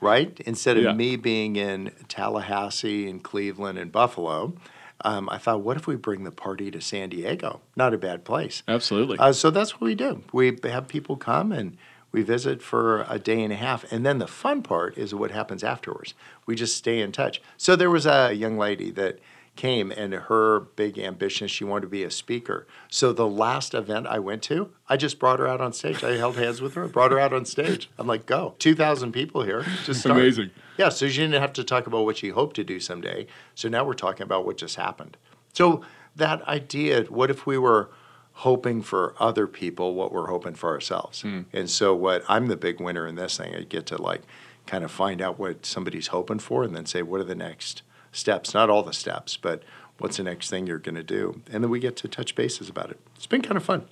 [0.00, 0.38] right?
[0.44, 0.92] Instead of Yeah.
[0.92, 4.54] me being in Tallahassee and Cleveland and Buffalo,
[5.02, 7.60] um, I thought, what if we bring the party to San Diego?
[7.76, 8.64] Not a bad place.
[8.66, 9.16] Absolutely.
[9.18, 10.24] Uh, so that's what we do.
[10.32, 11.76] We have people come and
[12.10, 13.90] we visit for a day and a half.
[13.92, 16.14] And then the fun part is what happens afterwards.
[16.46, 17.40] We just stay in touch.
[17.56, 19.20] So there was a young lady that
[19.58, 22.64] came and her big ambition she wanted to be a speaker.
[22.88, 26.04] So the last event I went to, I just brought her out on stage.
[26.04, 27.90] I held hands with her, brought her out on stage.
[27.98, 28.54] I'm like, go.
[28.60, 29.66] 2,000 people here.
[29.84, 30.16] Just start.
[30.16, 30.50] Amazing.
[30.76, 33.26] Yeah, so she didn't have to talk about what she hoped to do someday.
[33.56, 35.16] So now we're talking about what just happened.
[35.52, 35.82] So
[36.14, 37.90] that idea, what if we were
[38.34, 41.22] hoping for other people what we're hoping for ourselves?
[41.22, 41.42] Hmm.
[41.52, 43.56] And so what I'm the big winner in this thing.
[43.56, 44.22] I get to like
[44.66, 47.82] kind of find out what somebody's hoping for and then say, what are the next
[48.18, 48.54] steps?
[48.54, 49.62] Not all the steps, but
[49.98, 51.40] what's the next thing you're going to do?
[51.50, 52.98] And then we get to touch bases about it.
[53.16, 53.86] It's been kind of fun.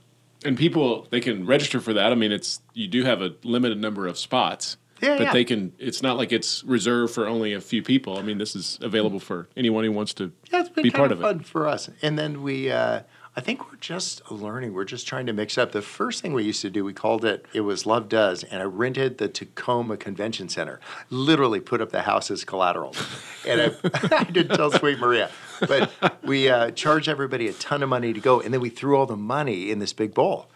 [0.44, 2.12] and people they can register for that.
[2.12, 4.76] I mean, it's you do have a limited number of spots.
[5.02, 5.32] Yeah, but yeah.
[5.34, 5.72] they can.
[5.78, 8.16] It's not like it's reserved for only a few people.
[8.18, 10.98] I mean, this is available for anyone who wants to Yeah, it's been be kind
[11.00, 11.28] part of of it.
[11.28, 11.90] fun for us.
[12.00, 13.02] And then we, uh,
[13.38, 14.72] I think we're just learning.
[14.72, 15.72] We're just trying to mix up.
[15.72, 18.62] The first thing we used to do, we called it, it was Love Does, and
[18.62, 20.80] I rented the Tacoma Convention Center.
[21.10, 22.94] Literally put up the house as collateral.
[23.46, 23.70] And I,
[24.18, 25.92] I didn't tell Sweet Maria, but
[26.24, 29.06] we uh, charged everybody a ton of money to go, and then we threw all
[29.06, 30.48] the money in this big bowl.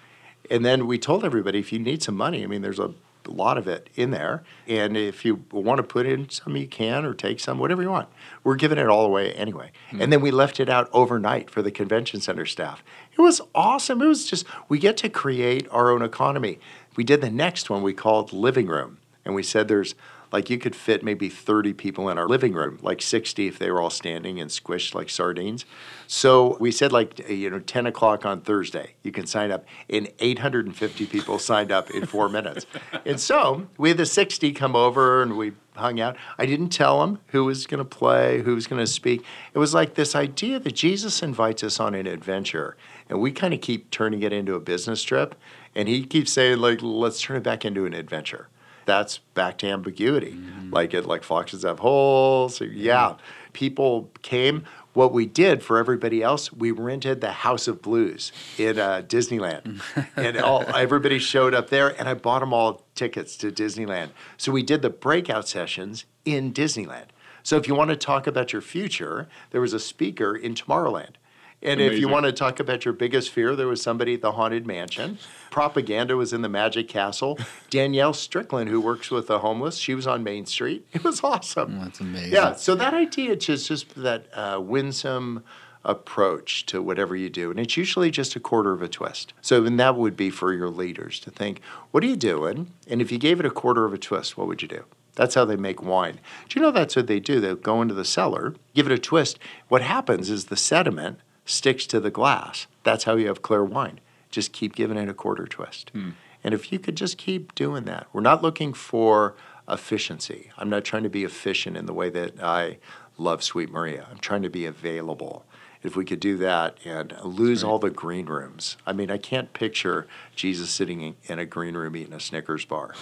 [0.50, 2.92] And then we told everybody, if you need some money, I mean, there's a
[3.28, 4.42] lot of it in there.
[4.66, 7.90] And if you want to put in some, you can, or take some, whatever you
[7.90, 8.08] want.
[8.44, 9.72] We're giving it all away anyway.
[9.90, 10.02] Hmm.
[10.02, 12.82] And then we left it out overnight for the convention center staff.
[13.12, 14.00] It was awesome.
[14.02, 16.58] It was just, we get to create our own economy.
[16.96, 18.98] We did the next one we called Living Room.
[19.24, 19.94] And we said there's,
[20.32, 23.70] like, you could fit maybe 30 people in our living room, like 60 if they
[23.70, 25.64] were all standing and squished like sardines.
[26.06, 29.64] So we said, like, eh, you know, 10 o'clock on Thursday, you can sign up.
[29.88, 32.66] And 850 people signed up in four minutes.
[33.04, 36.16] And so we had the 60 come over and we hung out.
[36.38, 39.24] I didn't tell them who was going to play, who was going to speak.
[39.54, 42.76] It was like this idea that Jesus invites us on an adventure.
[43.08, 45.34] And we kind of keep turning it into a business trip.
[45.74, 48.48] And he keeps saying, like, let's turn it back into an adventure
[48.86, 50.38] that's back to ambiguity.
[50.70, 52.60] Like it, like foxes have holes.
[52.60, 53.16] Yeah,
[53.52, 54.64] people came.
[54.92, 59.80] What we did for everybody else, we rented the House of Blues in uh, Disneyland,
[60.16, 61.88] and all everybody showed up there.
[61.98, 64.10] And I bought them all tickets to Disneyland.
[64.36, 67.06] So we did the breakout sessions in Disneyland.
[67.42, 71.14] So if you want to talk about your future, there was a speaker in Tomorrowland.
[71.62, 74.32] And if you want to talk about your biggest fear, there was somebody at the
[74.32, 75.18] Haunted Mansion.
[75.50, 77.38] Propaganda was in the Magic Castle.
[77.70, 80.86] Danielle Strickland, who works with the homeless, she was on Main Street.
[80.92, 81.78] It was awesome.
[81.80, 82.32] That's amazing.
[82.32, 85.44] Yeah, so that idea, just just that uh, winsome
[85.84, 87.50] approach to whatever you do.
[87.50, 89.32] And it's usually just a quarter of a twist.
[89.40, 92.72] So, and that would be for your leaders to think, what are you doing?
[92.86, 94.84] And if you gave it a quarter of a twist, what would you do?
[95.14, 96.20] That's how they make wine.
[96.48, 97.40] Do you know that's what they do?
[97.40, 99.38] They'll go into the cellar, give it a twist.
[99.68, 101.20] What happens is the sediment
[101.50, 102.66] sticks to the glass.
[102.84, 104.00] That's how you have clear wine.
[104.30, 105.90] Just keep giving it a quarter twist.
[105.90, 106.10] Hmm.
[106.42, 109.34] And if you could just keep doing that, we're not looking for
[109.68, 110.50] efficiency.
[110.56, 112.78] I'm not trying to be efficient in the way that I
[113.18, 114.06] love Sweet Maria.
[114.10, 115.44] I'm trying to be available.
[115.82, 119.52] If we could do that and lose all the green rooms, I mean, I can't
[119.52, 122.94] picture Jesus sitting in- in a green room eating a Snickers bar.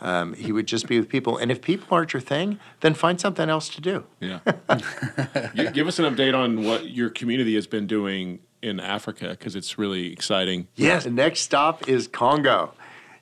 [0.00, 1.36] Um, he would just be with people.
[1.36, 4.04] And if people aren't your thing, then find something else to do.
[4.20, 4.40] Yeah.
[5.54, 9.54] Gi- Give us an update on what your community has been doing in Africa because
[9.56, 10.68] it's really exciting.
[10.74, 11.04] Yes.
[11.04, 12.72] The next stop is Congo.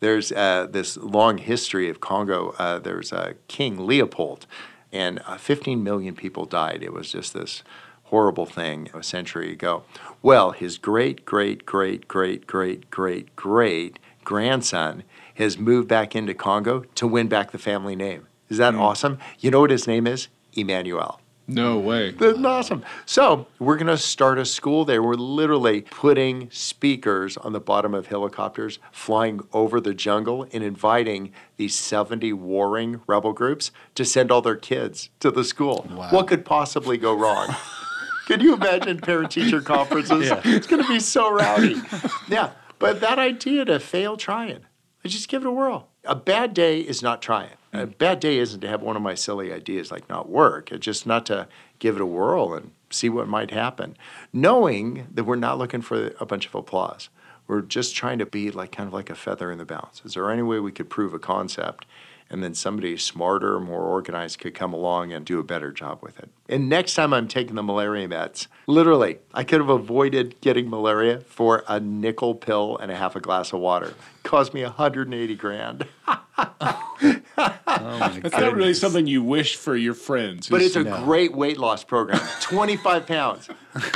[0.01, 2.55] There's uh, this long history of Congo.
[2.59, 4.47] Uh, there's uh, King Leopold,
[4.93, 6.83] and uh, 15 million people died.
[6.85, 7.65] It was just this
[8.05, 9.83] horrible thing a century ago.
[10.23, 15.03] Well, his great, great, great, great, great, great, great grandson
[15.39, 18.27] has moved back into Congo to win back the family name.
[18.49, 18.81] Is that hmm.
[18.81, 19.19] awesome?
[19.39, 20.29] You know what his name is?
[20.53, 21.21] Emmanuel.
[21.51, 22.11] No way.
[22.11, 22.85] That's awesome.
[23.07, 25.03] So we're going to start a school there.
[25.03, 31.33] We're literally putting speakers on the bottom of helicopters, flying over the jungle, and inviting
[31.57, 35.87] these 70 warring rebel groups to send all their kids to the school.
[35.91, 36.11] Wow.
[36.11, 37.57] What could possibly go wrong?
[38.27, 40.31] Can you imagine parent-teacher conferences?
[40.45, 41.81] It's going to be so rowdy.
[42.29, 44.67] Yeah, but that idea to fail trying,
[45.07, 45.89] just give it a whirl.
[46.05, 47.51] A bad day is not trying.
[47.73, 47.99] A mm.
[47.99, 50.73] bad day isn't to have one of my silly ideas like not work.
[50.73, 53.97] It's just not to give it a whirl and see what might happen,
[54.33, 57.09] knowing that we're not looking for a bunch of applause.
[57.47, 60.03] We're just trying to be like kind of like a feather in the balance.
[60.05, 61.87] Is there any way we could prove a concept
[62.31, 66.19] and then somebody smarter, more organized could come along and do a better job with
[66.19, 66.29] it?
[66.49, 71.21] And next time I'm taking the malaria meds, literally, I could have avoided getting malaria
[71.21, 73.95] for a nickel pill and a half a glass of water.
[74.23, 75.87] cost me 180 grand.
[76.39, 80.49] oh, That's not really something you wish for your friends.
[80.49, 82.21] But it's a great weight loss program.
[82.41, 83.49] 25 pounds.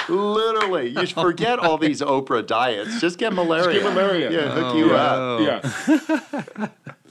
[0.09, 0.89] Literally.
[0.89, 3.01] You should forget all these Oprah diets.
[3.01, 3.81] Just get malaria.
[3.81, 4.31] get malaria.
[4.31, 5.65] Yeah, hook oh, you up.
[6.61, 6.69] yeah.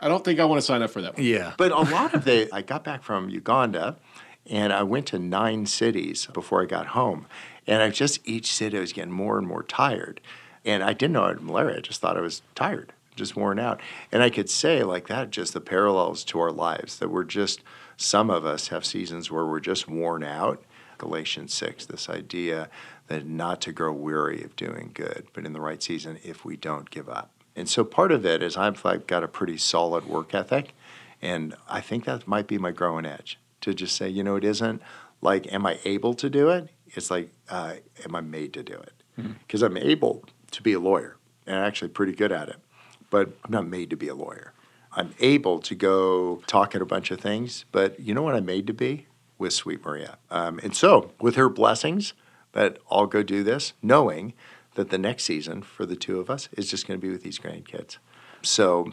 [0.00, 1.24] I don't think I want to sign up for that one.
[1.24, 1.54] Yeah.
[1.56, 3.96] But a lot of the, I got back from Uganda
[4.46, 7.26] and I went to nine cities before I got home.
[7.66, 10.20] And I just, each city, I was getting more and more tired.
[10.64, 11.78] And I didn't know I had malaria.
[11.78, 13.80] I just thought I was tired, just worn out.
[14.12, 17.62] And I could say, like that, just the parallels to our lives that we're just,
[17.96, 20.62] some of us have seasons where we're just worn out.
[20.98, 22.68] Galatians 6, this idea
[23.08, 26.56] that not to grow weary of doing good, but in the right season if we
[26.56, 27.30] don't give up.
[27.56, 30.74] And so part of it is I've like got a pretty solid work ethic.
[31.22, 34.44] And I think that might be my growing edge to just say, you know, it
[34.44, 34.82] isn't
[35.20, 36.68] like, am I able to do it?
[36.88, 38.92] It's like, uh, am I made to do it?
[39.46, 42.56] Because I'm able to be a lawyer and I'm actually pretty good at it,
[43.10, 44.52] but I'm not made to be a lawyer.
[44.92, 48.44] I'm able to go talk at a bunch of things, but you know what I'm
[48.44, 49.06] made to be?
[49.38, 50.18] With Sweet Maria.
[50.30, 52.14] Um, and so, with her blessings,
[52.54, 54.32] that I'll go do this, knowing
[54.74, 57.22] that the next season for the two of us is just going to be with
[57.22, 57.98] these grandkids.
[58.42, 58.92] So,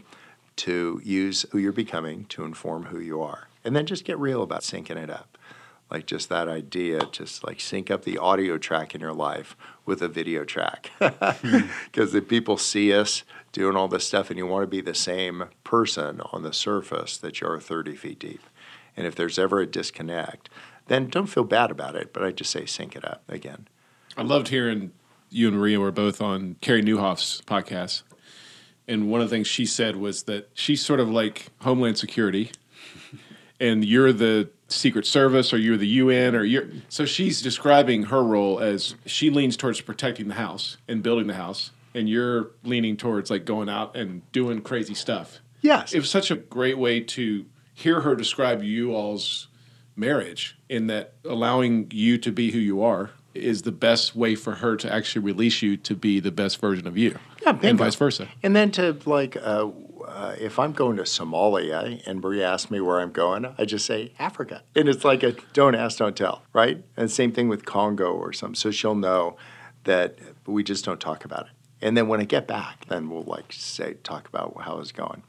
[0.58, 3.48] to use who you're becoming to inform who you are.
[3.63, 5.38] And then just get real about syncing it up.
[5.89, 10.02] Like just that idea, just like sync up the audio track in your life with
[10.02, 10.91] a video track.
[11.02, 11.67] Mm-hmm.
[11.86, 14.94] Because if people see us doing all this stuff and you want to be the
[14.94, 18.41] same person on the surface that you are 30 feet deep.
[18.96, 20.50] And if there's ever a disconnect,
[20.88, 23.67] then don't feel bad about it, but I just say sync it up again.
[24.17, 24.91] I loved hearing
[25.32, 28.04] you and Maria were both on Carey Nieuwhof's podcast.
[28.88, 32.52] And one of the things she said was that she's sort of like Homeland Security,
[33.60, 36.67] and you're the Secret Service or you're the UN or you're.
[36.89, 41.36] So she's describing her role as she leans towards protecting the house and building the
[41.36, 45.39] house, and you're leaning towards like going out and doing crazy stuff.
[45.62, 45.94] Yes.
[45.94, 49.48] It was such a great way to hear her describe you all's
[49.96, 54.56] marriage in that allowing you to be who you are is the best way for
[54.56, 57.17] her to actually release you to be the best version of you.
[57.41, 58.28] Yeah, and vice versa.
[58.44, 59.70] And then to like, uh,
[60.08, 63.86] uh, if I'm going to Somalia and Maria asks me where I'm going, I just
[63.86, 66.84] say Africa, and it's like a don't ask, don't tell, right?
[66.98, 68.56] And same thing with Congo or something.
[68.56, 69.38] So she'll know
[69.84, 71.52] that we just don't talk about it.
[71.82, 75.24] And then when I get back, then we'll like say talk about how it's going.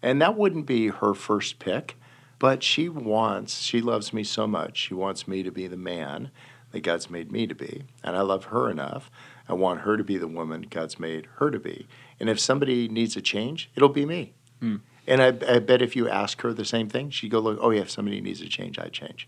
[0.00, 1.96] And that wouldn't be her first pick,
[2.38, 4.76] but she wants, she loves me so much.
[4.76, 6.30] She wants me to be the man
[6.72, 7.84] that God's made me to be.
[8.02, 9.10] And I love her enough.
[9.48, 11.86] I want her to be the woman God's made her to be.
[12.20, 14.34] And if somebody needs a change, it'll be me.
[14.60, 14.76] Hmm.
[15.06, 17.70] And I, I bet if you ask her the same thing, she'd go, look, oh,
[17.70, 19.26] yeah, if somebody needs a change, I'd change.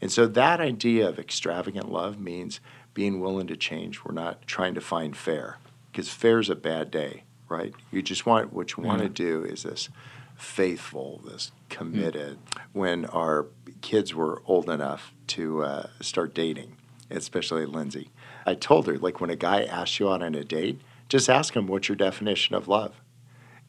[0.00, 2.60] And so that idea of extravagant love means
[2.94, 4.04] being willing to change.
[4.04, 5.58] We're not trying to find fair
[5.92, 7.72] because fair is a bad day, right?
[7.92, 9.88] You just want what you want to do is this
[10.36, 12.38] faithful, this committed.
[12.52, 12.60] Hmm.
[12.72, 13.46] When our
[13.84, 16.78] kids were old enough to uh, start dating,
[17.10, 18.10] especially Lindsay,
[18.46, 21.54] I told her like when a guy asks you out on a date, just ask
[21.54, 22.94] him what's your definition of love.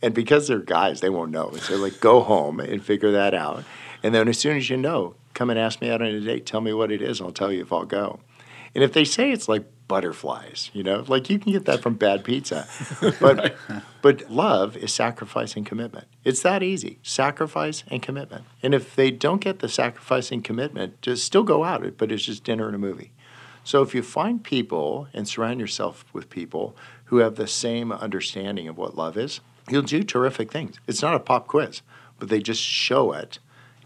[0.01, 1.51] And because they're guys, they won't know.
[1.56, 3.65] So like go home and figure that out.
[4.04, 6.45] And then as soon as you know, come and ask me out on a date.
[6.45, 7.19] Tell me what it is.
[7.19, 8.21] I'll tell you if I'll go.
[8.73, 11.95] And if they say it's like butterflies, you know, like you can get that from
[11.95, 12.67] bad pizza.
[13.19, 13.56] But
[14.02, 16.08] but love is sacrifice and commitment.
[16.24, 17.00] It's that easy.
[17.04, 18.45] Sacrifice and commitment.
[18.63, 22.24] And if they don't get the sacrifice and commitment, just still go out, but it's
[22.24, 23.12] just dinner and a movie.
[23.63, 28.67] So if you find people and surround yourself with people who have the same understanding
[28.67, 30.80] of what love is, you'll do terrific things.
[30.88, 31.82] It's not a pop quiz,
[32.19, 33.39] but they just show it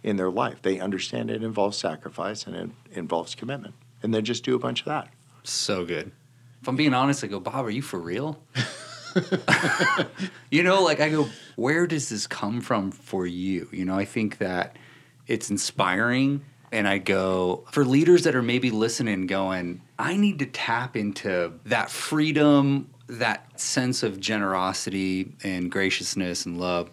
[0.03, 0.61] in their life.
[0.61, 3.75] They understand it involves sacrifice and it involves commitment.
[4.01, 5.09] And then just do a bunch of that.
[5.49, 6.11] So good.
[6.61, 8.41] If I'm being honest, I go, Bob, are you for real?
[10.51, 13.67] you know, like I go, where does this come from for you?
[13.71, 14.75] You know, I think that
[15.27, 16.43] it's inspiring.
[16.71, 21.53] And I go, for leaders that are maybe listening, going, I need to tap into
[21.65, 26.91] that freedom, that sense of generosity and graciousness and love.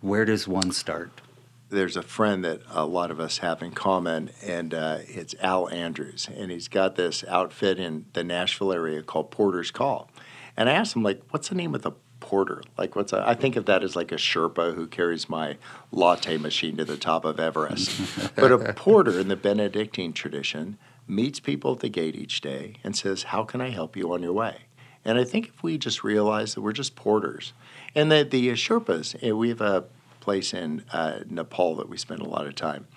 [0.00, 1.20] Where does one start?
[1.68, 5.68] There's a friend that a lot of us have in common, and uh, it's Al
[5.68, 10.10] Andrews, and he's got this outfit in the Nashville area called Porter's Call.
[10.56, 12.62] And I asked him, like, what's the name of the porter?
[12.78, 15.56] Like, what's a, I think of that as like a Sherpa who carries my
[15.90, 18.34] latte machine to the top of Everest.
[18.36, 22.96] but a porter in the Benedictine tradition meets people at the gate each day and
[22.96, 24.62] says, "How can I help you on your way?"
[25.04, 27.52] And I think if we just realize that we're just porters,
[27.94, 29.84] and that the Sherpas, eh, we have a
[30.26, 32.88] place in uh, Nepal that we spend a lot of time.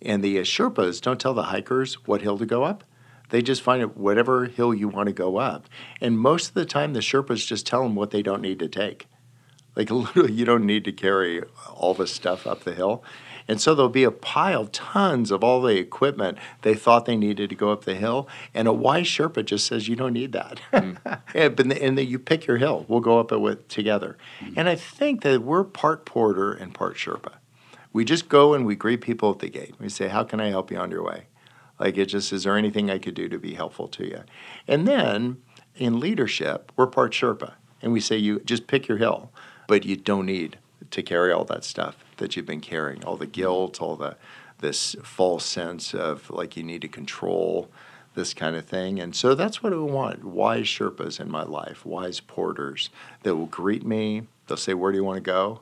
[0.00, 2.82] And the uh, Sherpas don't tell the hikers what hill to go up.
[3.28, 5.68] They just find it whatever hill you want to go up.
[6.00, 8.68] And most of the time, the Sherpas just tell them what they don't need to
[8.68, 9.06] take.
[9.76, 11.42] Like literally, you don't need to carry
[11.74, 13.04] all the stuff up the hill.
[13.48, 17.48] And so there'll be a pile, tons of all the equipment they thought they needed
[17.48, 18.28] to go up the hill.
[18.52, 20.60] And a wise Sherpa just says, you don't need that.
[20.72, 20.92] Hmm.
[21.34, 22.84] and, but, and then you pick your hill.
[22.88, 24.18] We'll go up it with together.
[24.40, 24.52] Hmm.
[24.56, 27.32] And I think that we're part porter and part Sherpa.
[27.92, 29.74] We just go and we greet people at the gate.
[29.80, 31.24] We say, how can I help you on your way?
[31.80, 34.24] Like it just, is there anything I could do to be helpful to you?
[34.66, 35.38] And then
[35.74, 37.54] in leadership, we're part Sherpa.
[37.80, 39.32] And we say, you just pick your hill,
[39.68, 40.58] but you don't need
[40.90, 44.16] to carry all that stuff that you've been carrying, all the guilt, all the
[44.58, 47.70] this false sense of like you need to control
[48.14, 48.98] this kind of thing.
[49.00, 50.24] And so that's what I want.
[50.24, 52.90] Wise Sherpas in my life, wise porters
[53.22, 54.22] that will greet me.
[54.46, 55.60] They'll say, Where do you want to go?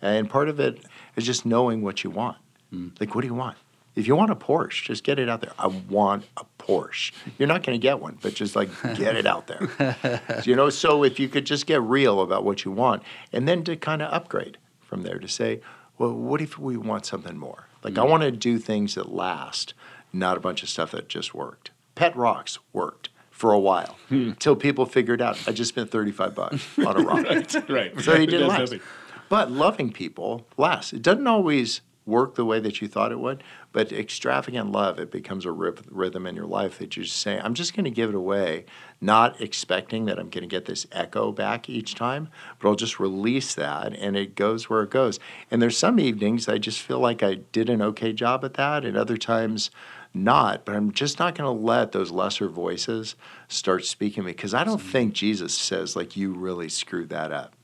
[0.00, 0.84] And part of it
[1.16, 2.36] is just knowing what you want.
[2.72, 2.98] Mm.
[3.00, 3.56] Like, what do you want?
[3.94, 5.52] If you want a Porsche, just get it out there.
[5.58, 7.12] I want a Porsche.
[7.38, 10.42] You're not going to get one, but just like get it out there.
[10.44, 13.64] you know, so if you could just get real about what you want and then
[13.64, 15.60] to kind of upgrade from there to say,
[15.98, 17.68] well, what if we want something more?
[17.82, 18.10] Like, I mm.
[18.10, 19.74] want to do things that last,
[20.12, 21.70] not a bunch of stuff that just worked.
[21.94, 24.28] Pet rocks worked for a while hmm.
[24.30, 27.26] until people figured out I just spent 35 bucks on a rock.
[27.68, 28.00] right.
[28.00, 28.60] So he didn't last.
[28.60, 28.80] nothing.
[29.28, 30.92] But loving people lasts.
[30.92, 33.42] It doesn't always work the way that you thought it would,
[33.72, 37.54] but extravagant love, it becomes a rhythm in your life that you just say, I'm
[37.54, 38.64] just going to give it away,
[39.00, 43.00] not expecting that I'm going to get this echo back each time, but I'll just
[43.00, 45.18] release that and it goes where it goes.
[45.50, 48.84] And there's some evenings I just feel like I did an okay job at that,
[48.84, 49.70] and other times,
[50.14, 53.16] not, but I'm just not going to let those lesser voices
[53.48, 54.90] start speaking to me because I don't mm.
[54.90, 57.56] think Jesus says, like, you really screwed that up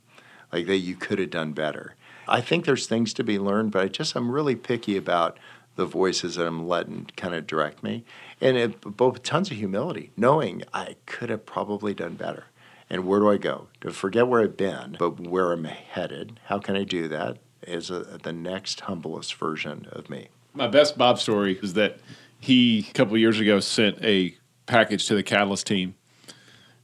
[0.53, 1.95] like that you could have done better.
[2.29, 5.39] I think there's things to be learned, but I just I'm really picky about
[5.77, 8.05] the voices that I'm letting kind of direct me,
[8.41, 12.45] and it, with tons of humility, knowing I could have probably done better.
[12.91, 13.69] And where do I go?
[13.81, 16.39] To forget where I've been, but where I'm headed.
[16.45, 17.39] How can I do that?
[17.67, 20.29] Is the next humblest version of me.
[20.53, 22.01] My best Bob story is that
[22.39, 25.95] he a couple years ago sent a package to the Catalyst team,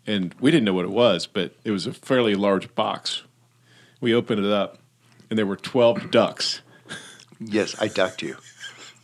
[0.07, 3.25] and we didn't know what it was, but it was a fairly large box.
[4.01, 4.79] We opened it up,
[5.31, 6.61] and there were twelve ducks.
[7.41, 8.37] Yes, I ducked you.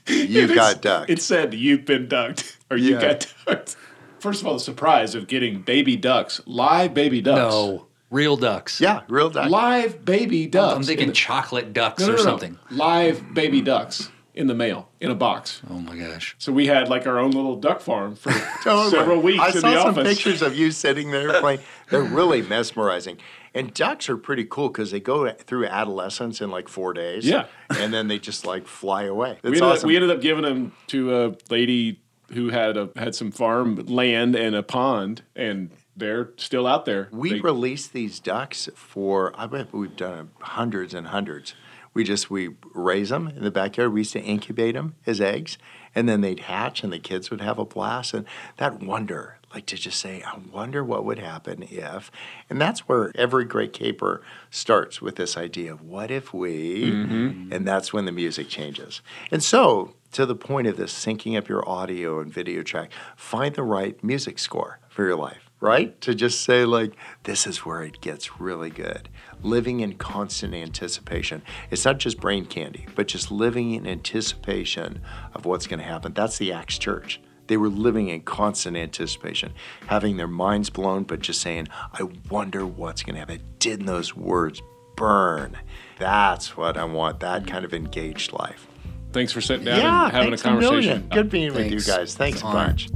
[0.06, 1.08] You got ducked.
[1.08, 3.00] It said you've been ducked, or you Yeah.
[3.00, 3.76] got ducked.
[4.18, 7.38] First of all, the surprise of getting baby ducks, live baby ducks.
[7.54, 8.82] No, real ducks.
[8.82, 9.48] yeah, real duck.
[9.48, 10.76] live baby ducks.
[10.76, 12.30] I'm thinking In the- chocolate ducks No, no, or no, no.
[12.30, 12.58] something.
[12.70, 15.62] Live baby ducks in the mail in a box.
[15.70, 16.34] Oh my gosh.
[16.38, 18.90] So we had like our own little duck farm for oh Totally.
[18.90, 20.08] several weeks I in saw the some office.
[20.08, 21.60] pictures of you sitting there playing.
[21.88, 23.16] They're really mesmerizing.
[23.54, 27.24] And ducks are pretty cool because they go through adolescence in like four days.
[27.24, 27.46] Yeah.
[27.70, 29.38] And then they just like fly away.
[29.42, 32.00] we It's ended, up, we ended up giving them to a lady
[32.32, 37.08] who had a had some farm land and a pond, and they're still out there.
[37.12, 41.54] We They- release these ducks for I bet we've done hundreds and hundreds.
[41.92, 43.92] We just we raise them in the backyard.
[43.92, 45.58] We used to incubate them as eggs,
[45.94, 48.14] and then they'd hatch, and the kids would have a blast.
[48.14, 48.26] And
[48.56, 52.10] that wonder, like to just say, I wonder what would happen if.
[52.50, 57.52] And that's where every great caper starts with this idea of what if we, mm-hmm.
[57.52, 59.00] and that's when the music changes.
[59.30, 63.54] And so, to the point of this, syncing up your audio and video track, find
[63.54, 65.98] the right music score for your life right?
[66.02, 69.08] To just say, like, this is where it gets really good.
[69.42, 71.40] Living in constant anticipation.
[71.70, 75.00] It's not just brain candy, but just living in anticipation
[75.32, 76.12] of what's going to happen.
[76.12, 77.18] That's the Acts Church.
[77.46, 79.52] They were living in constant anticipation,
[79.86, 83.42] having their minds blown, but just saying, I wonder what's going to happen.
[83.58, 84.62] Didn't those words
[84.96, 85.56] burn?
[85.98, 87.48] That's what I want, that mm.
[87.48, 88.66] kind of engaged life.
[89.12, 90.70] Thanks for sitting down yeah, and having a thanks million.
[90.70, 91.08] conversation.
[91.10, 92.14] Good being with you guys.
[92.14, 92.88] Thanks It's a bunch.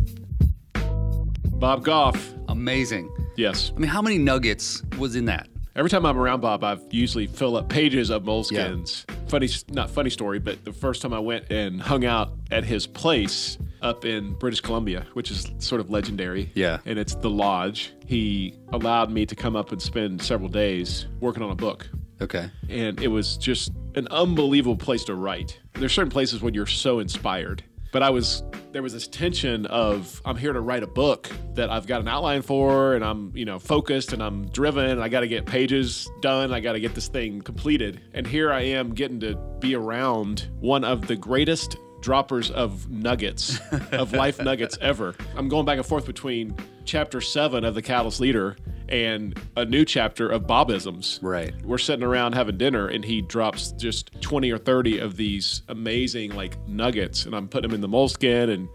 [1.58, 2.34] Bob Goff.
[2.48, 3.14] Amazing.
[3.36, 3.72] Yes.
[3.76, 5.48] I mean, how many nuggets was in that?
[5.76, 9.04] Every time I'm around Bob, I've usually fill up pages of moleskins.
[9.28, 12.86] Funny, not funny story, but the first time I went and hung out at his
[12.86, 16.50] place up in British Columbia, which is sort of legendary.
[16.54, 16.78] Yeah.
[16.86, 17.92] And it's the lodge.
[18.06, 21.88] He allowed me to come up and spend several days working on a book.
[22.20, 22.50] Okay.
[22.68, 25.60] And it was just an unbelievable place to write.
[25.74, 27.62] There's certain places when you're so inspired.
[27.92, 31.70] But I was there was this tension of I'm here to write a book that
[31.70, 35.08] I've got an outline for and I'm, you know, focused and I'm driven and I
[35.08, 36.52] got to get pages done.
[36.52, 38.00] I got to get this thing completed.
[38.12, 43.58] And here I am getting to be around one of the greatest droppers of nuggets,
[43.92, 45.14] of life nuggets ever.
[45.36, 48.56] I'm going back and forth between chapter 7 of The Catalyst Leader
[48.88, 51.18] and a new chapter of Bobisms.
[51.22, 51.54] Right.
[51.64, 56.34] We're sitting around having dinner and he drops just 20 or 30 of these amazing
[56.34, 58.68] like nuggets and I'm putting them in the moleskin and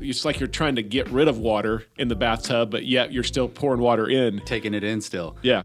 [0.00, 3.24] it's like you're trying to get rid of water in the bathtub, but yet you're
[3.24, 4.40] still pouring water in.
[4.44, 5.36] Taking it in still.
[5.42, 5.62] Yeah.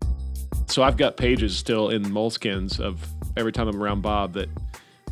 [0.67, 3.05] So I've got pages still in moleskins of
[3.36, 4.49] every time I'm around Bob that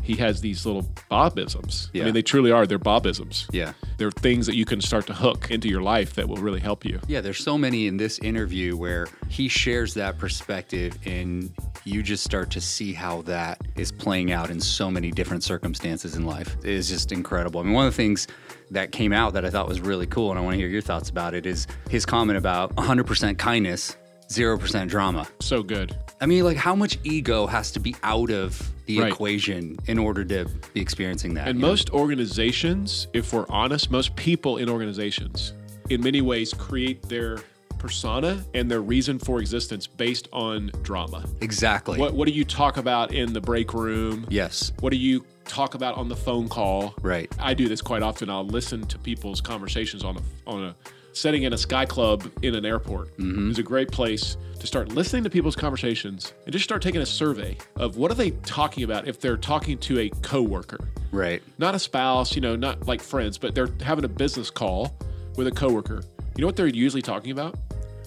[0.01, 1.89] he has these little Bobisms.
[1.93, 2.03] Yeah.
[2.03, 2.65] I mean, they truly are.
[2.65, 3.47] They're Bobisms.
[3.51, 3.73] Yeah.
[3.97, 6.85] They're things that you can start to hook into your life that will really help
[6.85, 6.99] you.
[7.07, 11.53] Yeah, there's so many in this interview where he shares that perspective and
[11.85, 16.15] you just start to see how that is playing out in so many different circumstances
[16.15, 16.55] in life.
[16.63, 17.59] It is just incredible.
[17.59, 18.27] I mean, one of the things
[18.71, 20.81] that came out that I thought was really cool, and I want to hear your
[20.81, 23.97] thoughts about it, is his comment about 100% kindness,
[24.29, 25.27] 0% drama.
[25.39, 25.95] So good.
[26.21, 29.11] I mean, like, how much ego has to be out of the Right.
[29.11, 31.47] equation in order to be experiencing that?
[31.47, 31.69] And you know?
[31.69, 35.53] most organizations, if we're honest, most people in organizations,
[35.89, 37.39] in many ways, create their
[37.77, 41.23] persona and their reason for existence based on drama.
[41.39, 41.97] Exactly.
[41.97, 44.25] What What do you talk about in the break room?
[44.29, 44.73] Yes.
[44.81, 46.93] What do you talk about on the phone call?
[47.01, 47.31] Right.
[47.39, 48.29] I do this quite often.
[48.29, 50.75] I'll listen to people's conversations on a on a
[51.19, 53.15] setting in a sky club in an airport.
[53.17, 53.49] Mm-hmm.
[53.49, 57.05] It's a great place to start listening to people's conversations and just start taking a
[57.05, 60.79] survey of what are they talking about if they're talking to a coworker
[61.11, 61.41] Right.
[61.57, 64.95] not a spouse, you know, not like friends, but they're having a business call
[65.37, 66.03] with a coworker.
[66.35, 67.55] You know what they're usually talking about?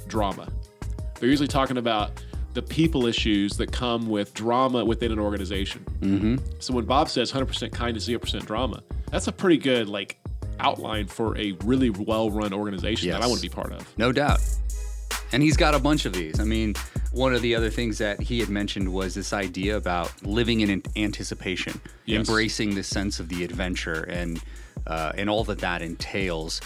[0.07, 0.49] Drama.
[1.19, 2.23] They're usually talking about
[2.55, 5.85] the people issues that come with drama within an organization.
[6.01, 6.37] Mm-hmm.
[6.61, 10.19] So when Bob says 100% kindness, 0% drama, that's a pretty good like
[10.61, 13.29] outline for a really well-run organization that I Yes.
[13.29, 13.87] want to be part of.
[13.99, 14.41] No doubt.
[15.33, 16.39] And he's got a bunch of these.
[16.41, 16.75] I mean,
[17.13, 20.83] one of the other things that he had mentioned was this idea about living in
[20.97, 22.29] anticipation, Yes.
[22.29, 24.41] embracing the sense of the adventure and
[24.87, 26.61] uh, and all that that entails.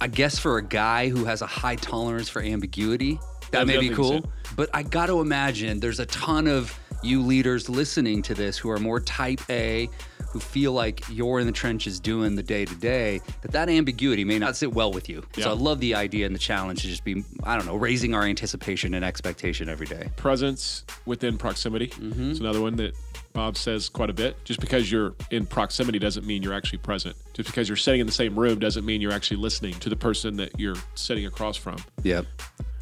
[0.00, 3.18] I guess for a guy who has a high tolerance for ambiguity,
[3.50, 4.30] that may be cool.
[4.56, 8.68] But I got to imagine there's a ton of you leaders listening to this who
[8.70, 9.88] are more type A,
[10.32, 14.24] who feel like you're in the trenches doing the day to day, that that ambiguity
[14.24, 15.22] may not sit well with you.
[15.36, 15.44] Yeah.
[15.44, 18.14] So I love the idea and the challenge to just be, I don't know, raising
[18.14, 20.10] our anticipation and expectation every day.
[20.16, 21.86] presence within proximity.
[21.86, 22.42] It's mm-hmm.
[22.42, 22.94] another one that
[23.32, 24.42] Bob says quite a bit.
[24.44, 27.16] Just because you're in proximity doesn't mean you're actually present.
[27.34, 29.96] Just because you're sitting in the same room doesn't mean you're actually listening to the
[29.96, 31.76] person that you're sitting across from.
[32.02, 32.26] Yep.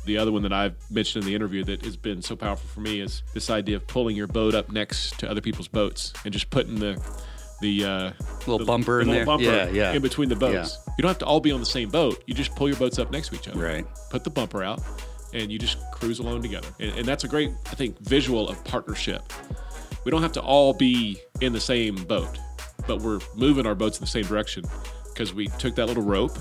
[0.06, 2.80] The other one that I've mentioned in the interview that has been so powerful for
[2.80, 6.32] me is this idea of pulling your boat up next to other people's boats and
[6.32, 7.00] just putting the
[7.60, 9.26] the uh, Little the- bumper the in little there.
[9.26, 9.92] bumper Yeah, yeah.
[9.92, 10.78] in between the boats.
[10.96, 12.22] You don't have to all be on the same boat.
[12.26, 13.60] You just pull your boats up next to each other.
[13.62, 13.86] Right.
[14.10, 14.80] Put the bumper out,
[15.34, 16.68] and you just cruise along together.
[16.78, 19.22] And, and that's a great, I think, visual of partnership.
[20.04, 22.38] We don't have to all be in the same boat,
[22.86, 24.64] but we're moving our boats in the same direction
[25.12, 26.36] because we took that little rope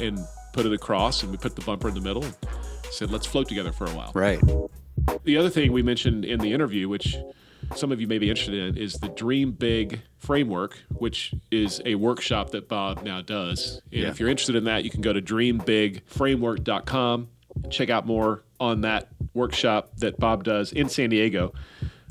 [0.00, 0.18] and
[0.52, 2.34] put it across and we put the bumper in the middle and
[2.90, 4.10] said, let's float together for a while.
[4.14, 4.40] Right.
[5.24, 7.16] The other thing we mentioned in the interview, which
[7.74, 11.94] some of you may be interested in, is the Dream Big framework, which is a
[11.96, 13.80] workshop that Bob now does.
[13.92, 14.08] And Yeah.
[14.08, 17.28] if you're interested in that, you can go to dreambigframework.com,
[17.70, 21.52] check out more on that workshop that Bob does in San Diego.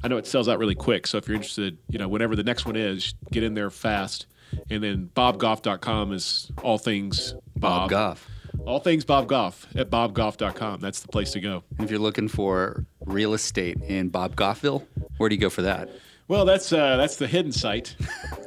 [0.03, 2.43] I know it sells out really quick, so if you're interested, you know, whenever the
[2.43, 4.27] next one is, get in there fast.
[4.69, 7.89] And then bobgoff.com is all things Bob Bob.
[7.89, 8.29] Goff.
[8.65, 10.79] All things Bob Goff at bobgoff.com.
[10.79, 11.63] That's the place to go.
[11.79, 14.85] If you're looking for real estate in Bob Goffville,
[15.17, 15.89] where do you go for that?
[16.27, 17.95] Well, that's uh, that's the hidden site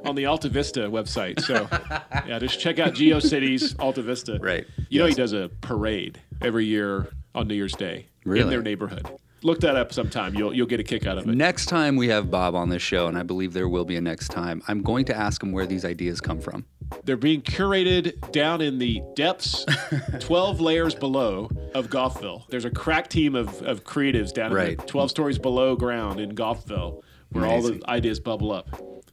[0.05, 1.41] on the Alta Vista website.
[1.41, 1.69] So,
[2.27, 4.39] yeah, just check out GeoCities Alta Vista.
[4.41, 4.67] Right.
[4.89, 9.09] You know, he does a parade every year on New Year's Day in their neighborhood.
[9.43, 10.35] Look that up sometime.
[10.35, 11.35] You'll you'll get a kick out of it.
[11.35, 14.01] Next time we have Bob on this show, and I believe there will be a
[14.01, 16.65] next time, I'm going to ask him where these ideas come from.
[17.05, 19.65] They're being curated down in the depths,
[20.21, 22.49] 12 layers below of Goffville.
[22.49, 24.79] There's a crack team of, of creatives down in Right.
[24.79, 28.71] the 12 stories below ground in Goffville where all the ideas bubble up.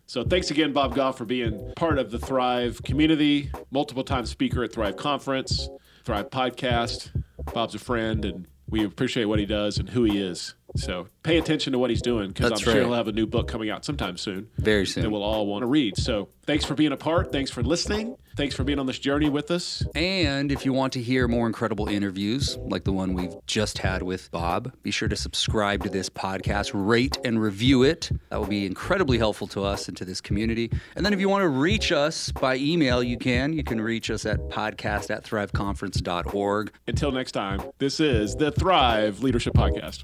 [0.07, 4.63] So thanks again, Bob Goff, for being part of the Thrive community, multiple time speaker
[4.63, 5.67] at Thrive Conference,
[6.05, 7.11] Thrive Podcast.
[7.53, 10.55] Bob's a friend, and we appreciate what he does and who he is.
[10.75, 12.83] So pay attention to what he's doing because I'm sure right.
[12.83, 15.03] he'll have a new book coming out sometime soon Very soon.
[15.03, 15.97] that we'll all want to read.
[15.97, 17.31] So thanks for being a part.
[17.31, 18.17] Thanks for listening.
[18.35, 19.81] Thanks for being on this journey with us.
[19.95, 24.03] And if you want to hear more incredible interviews like the one we've just had
[24.03, 28.11] with Bob, be sure to subscribe to this podcast, rate and review it.
[28.29, 30.69] That will be incredibly helpful to us and to this community.
[30.95, 33.53] And then if you want to reach us by email, you can.
[33.53, 36.71] You can reach us at podcast at thriveconference.org.
[36.87, 40.03] Until next time, this is the Thrive Leadership Podcast.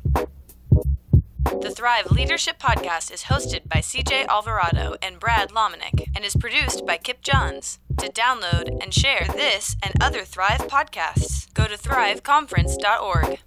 [1.62, 6.86] The Thrive Leadership Podcast is hosted by CJ Alvarado and Brad Lomenick and is produced
[6.86, 7.80] by Kip Johns.
[8.00, 13.40] To download and share this and other Thrive podcasts, go to thriveconference.org.